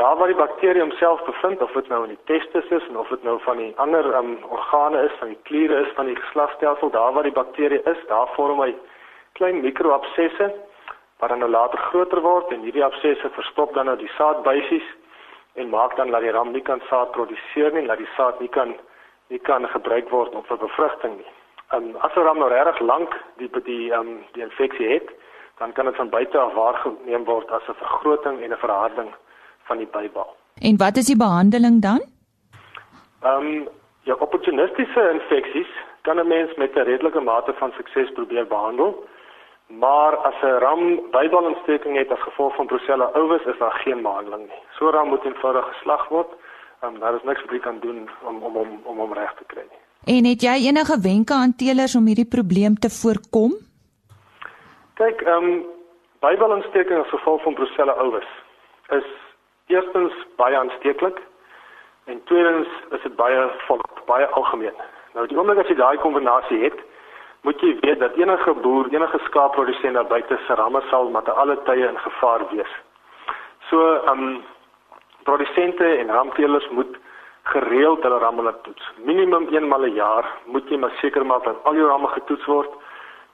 Daar 0.00 0.16
waar 0.16 0.30
die 0.30 0.36
bakterie 0.36 0.80
homself 0.80 1.24
bevind 1.24 1.62
of 1.62 1.72
dit 1.76 1.88
nou 1.88 2.02
in 2.06 2.14
die 2.14 2.24
testis 2.30 2.70
is 2.70 2.88
en 2.88 2.96
of 2.96 3.08
dit 3.12 3.22
nou 3.28 3.36
van 3.44 3.60
die 3.60 3.72
ander 3.76 4.08
um, 4.16 4.38
organe 4.48 5.02
is, 5.04 5.16
van 5.20 5.28
die 5.28 5.40
kliere 5.48 5.82
is 5.84 5.92
van 5.94 6.08
die 6.08 6.16
geslagstelsel, 6.16 6.90
daar 6.90 7.12
waar 7.12 7.28
die 7.28 7.38
bakterie 7.40 7.82
is, 7.84 8.06
daar 8.08 8.30
vorm 8.36 8.62
hy 8.64 8.72
klein 9.32 9.60
mikroabsesse 9.60 10.48
wat 11.22 11.28
dan 11.28 11.38
nou 11.38 11.50
later 11.50 11.78
groter 11.78 12.20
word 12.20 12.50
en 12.50 12.64
hierdie 12.66 12.84
absesse 12.84 13.28
verstop 13.36 13.74
dan 13.74 13.86
nou 13.86 13.96
die 14.00 14.10
saadbuisies 14.16 14.88
en 15.54 15.68
maak 15.68 15.96
dan 15.96 16.10
dat 16.10 16.24
die 16.24 16.32
ram 16.34 16.50
nie 16.52 16.64
kan 16.66 16.80
saad 16.88 17.12
produseer 17.12 17.72
nie, 17.76 17.86
dat 17.86 18.00
die 18.00 18.08
saad 18.16 18.40
nie 18.40 18.48
kan 18.48 18.74
nie 19.32 19.40
kan 19.48 19.66
gebruik 19.74 20.10
word 20.12 20.34
vir 20.48 20.60
bevrugting 20.60 21.16
nie. 21.16 21.32
Um, 21.74 21.96
as 22.06 22.16
'n 22.16 22.24
ram 22.26 22.38
nou 22.38 22.48
regtig 22.52 22.80
lank 22.80 23.12
die 23.40 23.50
die 23.64 23.90
um, 23.98 24.10
die 24.34 24.44
infeksie 24.44 24.88
het, 24.88 25.08
dan 25.58 25.72
kan 25.72 25.86
dit 25.86 25.96
van 25.96 26.10
buite 26.10 26.38
af 26.38 26.52
waargeneem 26.54 27.24
word 27.24 27.50
as 27.50 27.68
'n 27.68 27.80
vergroting 27.84 28.42
en 28.42 28.52
'n 28.52 28.64
verharding 28.64 29.10
van 29.68 29.76
die 29.76 29.86
bybal. 29.86 30.30
En 30.60 30.76
wat 30.76 30.96
is 30.96 31.06
die 31.06 31.16
behandeling 31.16 31.80
dan? 31.82 32.00
Ehm 33.22 33.46
um, 33.46 33.68
ja, 34.02 34.14
opportunistiese 34.14 35.10
infeksies 35.12 35.72
kan 36.02 36.16
'n 36.18 36.28
mens 36.28 36.54
met 36.54 36.74
'n 36.74 36.88
redelike 36.92 37.20
mate 37.20 37.52
van 37.52 37.72
sukses 37.72 38.12
probeer 38.12 38.46
behandel. 38.46 39.04
Maar 39.66 40.16
as 40.16 40.34
'n 40.42 40.58
ram 40.64 41.10
bybalontsteking 41.10 41.96
het 41.96 42.12
as 42.12 42.22
gevolg 42.22 42.54
van 42.54 42.66
Brucella 42.66 43.10
ovis, 43.14 43.44
is 43.44 43.58
daar 43.58 43.78
geen 43.84 44.02
behandeling 44.02 44.42
nie. 44.46 44.62
So 44.70 44.90
ram 44.90 45.08
moet 45.08 45.24
eenvoudig 45.24 45.66
geslag 45.72 46.08
word 46.08 46.30
um, 46.82 46.98
daar 46.98 47.14
is 47.14 47.22
niks 47.22 47.40
wat 47.44 47.50
jy 47.50 47.58
kan 47.58 47.78
doen 47.80 48.08
om 48.22 48.42
om 48.42 48.56
om 48.56 48.80
om 48.84 48.96
hom 48.98 49.12
reg 49.12 49.34
te 49.38 49.44
kry 49.46 49.64
nie. 49.70 49.80
En 50.16 50.24
het 50.24 50.42
jy 50.42 50.54
enige 50.68 50.98
wenke 51.02 51.34
aan 51.34 51.54
teelers 51.56 51.94
om 51.96 52.06
hierdie 52.06 52.28
probleem 52.36 52.74
te 52.78 52.90
voorkom? 52.90 53.52
Kyk, 54.94 55.22
ehm 55.22 55.50
um, 55.50 55.62
Bybalontsteking 56.22 56.98
as 57.02 57.10
gevolg 57.10 57.42
van 57.42 57.54
Brucella 57.54 57.94
ovis 57.98 58.28
is 58.88 59.06
eerstens 59.66 60.14
baie 60.36 60.56
aansteeklik 60.56 61.18
en 62.04 62.20
tweedens 62.24 62.68
is 62.90 63.02
dit 63.02 63.16
baie 63.16 63.50
volk, 63.66 64.04
baie 64.06 64.26
algemeen. 64.26 64.76
Nou 65.14 65.26
die 65.26 65.38
oomblik 65.38 65.58
as 65.58 65.70
jy 65.70 65.74
daai 65.78 65.98
kombinasie 65.98 66.60
het, 66.62 66.78
moet 67.42 67.60
jy 67.60 67.72
weet 67.80 67.98
dat 67.98 68.14
enige 68.18 68.54
boer, 68.62 68.90
enige 68.94 69.18
skaapprodusent 69.26 69.98
daar 69.98 70.06
buite 70.06 70.38
se 70.46 70.54
ramme 70.54 70.82
sal 70.90 71.10
met 71.10 71.28
alle 71.28 71.58
tye 71.66 71.88
in 71.88 71.98
gevaar 71.98 72.46
wees. 72.54 72.74
So, 73.70 73.82
ehm 73.94 74.26
um, 74.26 74.42
produsente 75.22 75.96
en 75.96 76.10
ramteelers 76.10 76.68
moet 76.70 76.96
gereeld 77.42 78.02
hulle 78.02 78.18
ramme 78.18 78.42
laat 78.42 78.62
toets. 78.62 78.90
Minimum 78.96 79.48
eenmal 79.50 79.84
'n 79.86 79.94
jaar 79.94 80.26
moet 80.44 80.68
jy 80.68 80.76
maar 80.78 80.94
seker 81.00 81.26
maak 81.26 81.44
dat 81.44 81.56
al 81.64 81.74
jou 81.74 81.88
ramme 81.88 82.08
getoets 82.08 82.44
word 82.44 82.70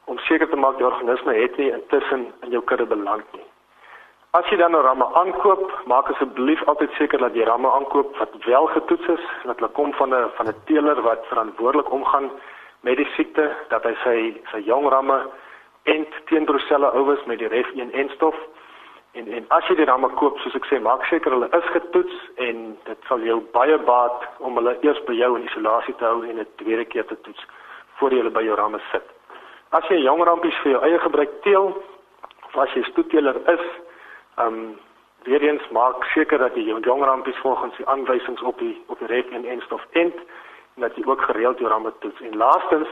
om 0.04 0.18
seker 0.18 0.48
te 0.48 0.56
maak 0.56 0.76
die 0.76 0.86
organisme 0.86 1.34
het 1.34 1.56
nie 1.56 1.72
intussen 1.72 2.32
in 2.40 2.50
jou 2.50 2.62
kudde 2.64 2.86
beland 2.86 3.24
nie. 3.32 3.44
As 4.30 4.48
jy 4.50 4.56
dan 4.56 4.76
'n 4.76 4.82
ramme 4.82 5.06
aankoop, 5.14 5.72
maak 5.86 6.10
asseblief 6.10 6.62
altyd 6.64 6.90
seker 6.92 7.18
dat 7.18 7.34
jy 7.34 7.44
ramme 7.44 7.70
aankoop 7.70 8.16
wat 8.16 8.32
wel 8.44 8.66
getoets 8.66 9.06
is, 9.08 9.24
dat 9.44 9.56
hulle 9.58 9.70
kom 9.72 9.92
van 9.94 10.14
'n 10.14 10.30
van 10.36 10.46
'n 10.46 10.54
teeler 10.64 11.02
wat 11.02 11.26
verantwoordelik 11.26 11.90
omgaan 11.90 12.30
met 12.80 12.96
die 12.96 13.08
siekte, 13.16 13.56
dat 13.68 13.82
hy 13.82 13.94
sy 14.04 14.42
sy 14.50 14.58
jong 14.58 14.88
ramme 14.88 15.26
ent 15.82 16.08
teen 16.26 16.44
brusella 16.44 16.90
ovis 16.94 17.24
met 17.24 17.38
die 17.38 17.48
Ref 17.48 17.70
1 17.74 17.92
enstof. 17.92 18.36
En 19.18 19.26
en 19.34 19.44
as 19.50 19.66
jy 19.66 19.74
die 19.80 19.86
ramme 19.88 20.08
koop, 20.14 20.36
soos 20.38 20.54
ek 20.54 20.66
sê, 20.70 20.78
maak 20.78 21.02
seker 21.10 21.34
hulle 21.34 21.48
is 21.56 21.70
getoets 21.74 22.18
en 22.44 22.58
dit 22.86 23.06
sal 23.08 23.24
jou 23.26 23.40
baie 23.54 23.78
baat 23.88 24.26
om 24.46 24.60
hulle 24.60 24.76
eers 24.86 25.00
by 25.08 25.16
jou 25.18 25.30
in 25.34 25.46
isolasie 25.48 25.94
te 25.98 26.06
hou 26.06 26.20
en 26.22 26.38
'n 26.38 26.46
tweede 26.62 26.84
keer 26.92 27.06
te 27.06 27.16
toets 27.26 27.46
voor 27.98 28.14
jy 28.14 28.20
hulle 28.22 28.36
by 28.36 28.44
jou 28.46 28.54
ramme 28.56 28.80
sit. 28.92 29.06
As 29.70 29.88
jy 29.90 29.98
jong 30.04 30.22
rampies 30.22 30.58
vir 30.62 30.72
jou 30.72 30.82
eie 30.86 30.98
gebruik 30.98 31.32
teel, 31.42 31.74
of 32.46 32.56
as 32.56 32.74
jy 32.74 32.82
stoetteeler 32.82 33.36
is, 33.54 33.64
ehm 34.38 34.46
um, 34.46 34.78
weer 35.24 35.42
eens 35.42 35.68
maak 35.70 36.04
seker 36.14 36.38
dat 36.38 36.54
jy 36.54 36.62
jou 36.68 36.80
jong 36.80 37.02
rampies 37.04 37.42
volgens 37.42 37.76
die 37.76 37.86
aanwysings 37.86 38.42
op 38.42 38.58
die 38.58 38.76
op 38.86 38.98
die 38.98 39.10
rek 39.10 39.30
en 39.30 39.44
enstof 39.44 39.82
ent 39.92 40.14
en 40.76 40.86
dat 40.86 40.96
jy 40.96 41.02
ook 41.06 41.22
gereeld 41.22 41.58
jou 41.58 41.70
ramme 41.70 41.92
toets. 41.98 42.20
En 42.20 42.36
laastens, 42.36 42.88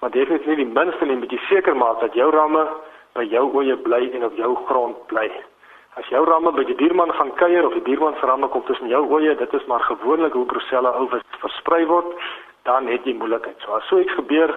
maar 0.00 0.10
definitief 0.10 0.46
nie 0.46 0.64
die 0.64 0.74
minste 0.74 1.04
nie, 1.04 1.16
moet 1.16 1.30
jy 1.30 1.38
seker 1.38 1.76
maak 1.76 2.00
dat 2.00 2.14
jou 2.14 2.30
ramme 2.30 2.66
by 3.14 3.22
jou 3.22 3.46
oeye 3.54 3.76
bly 3.76 4.10
en 4.12 4.24
op 4.24 4.36
jou 4.36 4.54
grond 4.66 5.06
bly. 5.06 5.30
As 6.00 6.08
jou 6.08 6.22
ramme 6.24 6.52
by 6.56 6.64
die 6.64 6.76
buurman 6.78 7.12
gaan 7.12 7.34
kuier 7.36 7.66
of 7.68 7.74
die 7.76 7.84
buurman 7.84 8.14
se 8.20 8.26
ramme 8.26 8.48
kom 8.48 8.64
tussen 8.64 8.88
jou 8.88 9.02
oeye, 9.12 9.34
dit 9.36 9.54
is 9.58 9.66
maar 9.68 9.84
gewoonlik 9.84 10.32
hoe 10.32 10.46
Brucella 10.48 10.94
ovis 10.96 11.24
versprei 11.42 11.84
word, 11.86 12.14
dan 12.68 12.88
het 12.88 13.04
jy 13.04 13.12
moeilikheid. 13.18 13.58
So 13.60 13.76
as 13.76 13.88
so 13.90 14.00
iets 14.00 14.14
gebeur, 14.16 14.54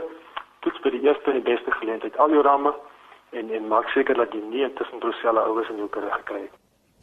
toets 0.64 0.80
by 0.84 0.94
die 0.96 1.04
eerste 1.04 1.34
en 1.34 1.42
die 1.42 1.50
beste 1.52 1.76
geleentheid 1.80 2.16
al 2.24 2.32
jou 2.32 2.44
ramme 2.46 2.72
en 3.36 3.52
en 3.52 3.68
maak 3.68 3.92
seker 3.92 4.16
dat 4.16 4.32
jy 4.32 4.42
nie 4.48 4.64
intussen 4.64 5.04
Brucella 5.04 5.44
ovis 5.52 5.70
in 5.74 5.84
jou 5.84 5.90
kudde 5.92 6.14
gekry 6.22 6.46
het. 6.46 6.56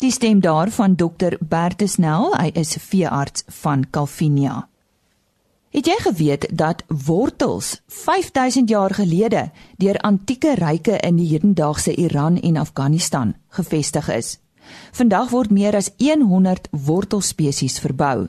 Die 0.03 0.11
stem 0.11 0.41
daarvan 0.43 0.97
Dr. 0.97 1.37
Bertus 1.39 1.99
Nel, 2.01 2.33
hy 2.41 2.49
is 2.59 2.73
veearts 2.89 3.45
van 3.63 3.85
Calvinia. 3.93 4.72
Het 5.73 5.87
jy 5.89 5.95
geweet 6.05 6.47
dat 6.53 6.83
wortels 7.07 7.81
5000 7.89 8.69
jaar 8.69 8.93
gelede 8.95 9.51
deur 9.81 9.97
antieke 10.05 10.55
ryke 10.55 10.99
in 11.01 11.17
die 11.17 11.31
hedendaagse 11.31 11.95
Iran 11.97 12.37
en 12.41 12.57
Afghanistan 12.57 13.35
gevestig 13.49 14.11
is? 14.13 14.39
Vandag 14.93 15.31
word 15.31 15.51
meer 15.51 15.77
as 15.77 15.91
100 15.97 16.69
wortelspesies 16.71 17.79
verbou. 17.81 18.29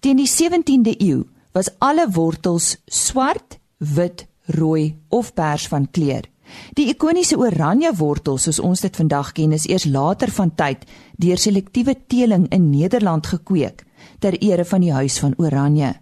Teen 0.00 0.16
die 0.16 0.28
17de 0.28 0.96
eeu 0.96 1.26
was 1.52 1.68
alle 1.78 2.08
wortels 2.10 2.76
swart, 2.86 3.58
wit, 3.76 4.26
rooi 4.46 4.96
of 5.08 5.34
pers 5.34 5.68
van 5.68 5.90
kleur. 5.90 6.24
Die 6.72 6.88
ikoniese 6.88 7.36
oranje 7.36 7.92
wortel 7.94 8.38
soos 8.38 8.58
ons 8.58 8.80
dit 8.80 8.96
vandag 8.96 9.32
ken 9.32 9.52
is 9.52 9.68
eers 9.68 9.84
later 9.84 10.32
van 10.32 10.54
tyd 10.54 10.88
deur 11.16 11.38
selektiewe 11.38 11.94
teeling 12.06 12.48
in 12.48 12.70
Nederland 12.70 13.26
gekweek 13.26 13.84
ter 14.18 14.38
ere 14.40 14.64
van 14.64 14.80
die 14.80 14.92
huis 14.92 15.18
van 15.20 15.34
Oranje. 15.36 15.98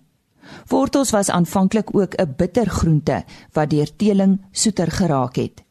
Wortels 0.66 1.10
was 1.10 1.30
aanvanklik 1.30 1.94
ook 1.94 2.14
'n 2.14 2.34
bittergroente 2.36 3.24
wat 3.52 3.70
deur 3.70 3.96
teeling 3.96 4.40
soeter 4.50 4.90
geraak 4.90 5.36
het. 5.36 5.62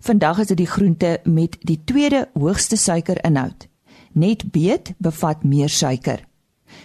Vandag 0.00 0.38
is 0.38 0.46
dit 0.46 0.56
die 0.56 0.66
groente 0.66 1.20
met 1.24 1.56
die 1.60 1.80
tweede 1.84 2.28
hoogste 2.34 2.76
suikerinhoud. 2.76 3.68
Net 4.12 4.50
beet 4.50 4.94
bevat 4.98 5.44
meer 5.44 5.68
suiker. 5.68 6.24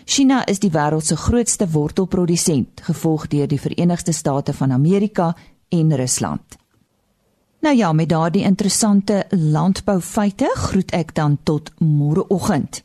China 0.06 0.46
is 0.46 0.60
die 0.60 0.72
wêreld 0.72 1.06
se 1.06 1.16
grootste 1.16 1.70
wortelprodusent, 1.70 2.82
gevolg 2.82 3.28
deur 3.28 3.48
die 3.48 3.60
Verenigde 3.60 4.12
State 4.12 4.54
van 4.54 4.72
Amerika 4.72 5.36
en 5.70 5.96
Rusland. 5.96 6.58
Nou 7.60 7.76
ja, 7.76 7.94
met 7.94 8.10
daardie 8.10 8.44
interessante 8.44 9.26
landboufeite 9.30 10.52
groet 10.56 10.92
ek 10.92 11.16
dan 11.16 11.38
tot 11.44 11.72
môreoggend. 11.80 12.84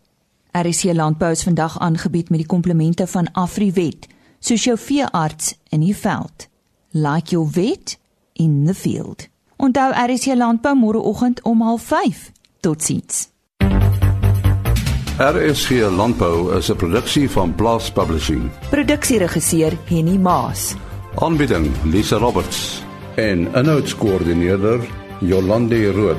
RC 0.52 0.92
Landbou 0.92 1.30
is 1.30 1.42
vandag 1.42 1.78
aangebied 1.78 2.30
met 2.30 2.38
die 2.38 2.48
komplemente 2.48 3.06
van 3.06 3.32
Afriwet, 3.32 4.08
soos 4.42 4.66
jou 4.66 4.76
veearts 4.78 5.54
in 5.70 5.80
die 5.86 5.96
veld. 5.96 6.48
Like 6.92 7.30
your 7.32 7.46
vet 7.46 7.96
in 8.32 8.64
the 8.66 8.74
field. 8.74 9.28
Onthou 9.56 9.92
RC 9.94 10.34
Landbou 10.34 10.74
môreoggend 10.74 11.42
om 11.42 11.62
05:30. 11.78 12.32
Totsiens. 12.60 13.28
RSG 15.18 15.70
Landbou 15.96 16.56
is 16.58 16.70
'n 16.70 16.76
produksie 16.76 17.30
van 17.30 17.54
Blast 17.54 17.92
Publishing. 17.94 18.50
Produksieregisseur 18.70 19.78
Henny 19.84 20.18
Maas. 20.18 20.74
Aanbieding 21.14 21.70
Lisa 21.84 22.16
Roberts 22.16 22.82
en 23.14 23.48
'n 23.52 23.64
notas 23.64 23.94
koördineerder 23.94 24.80
Jolande 25.20 25.92
Rooi. 25.92 26.16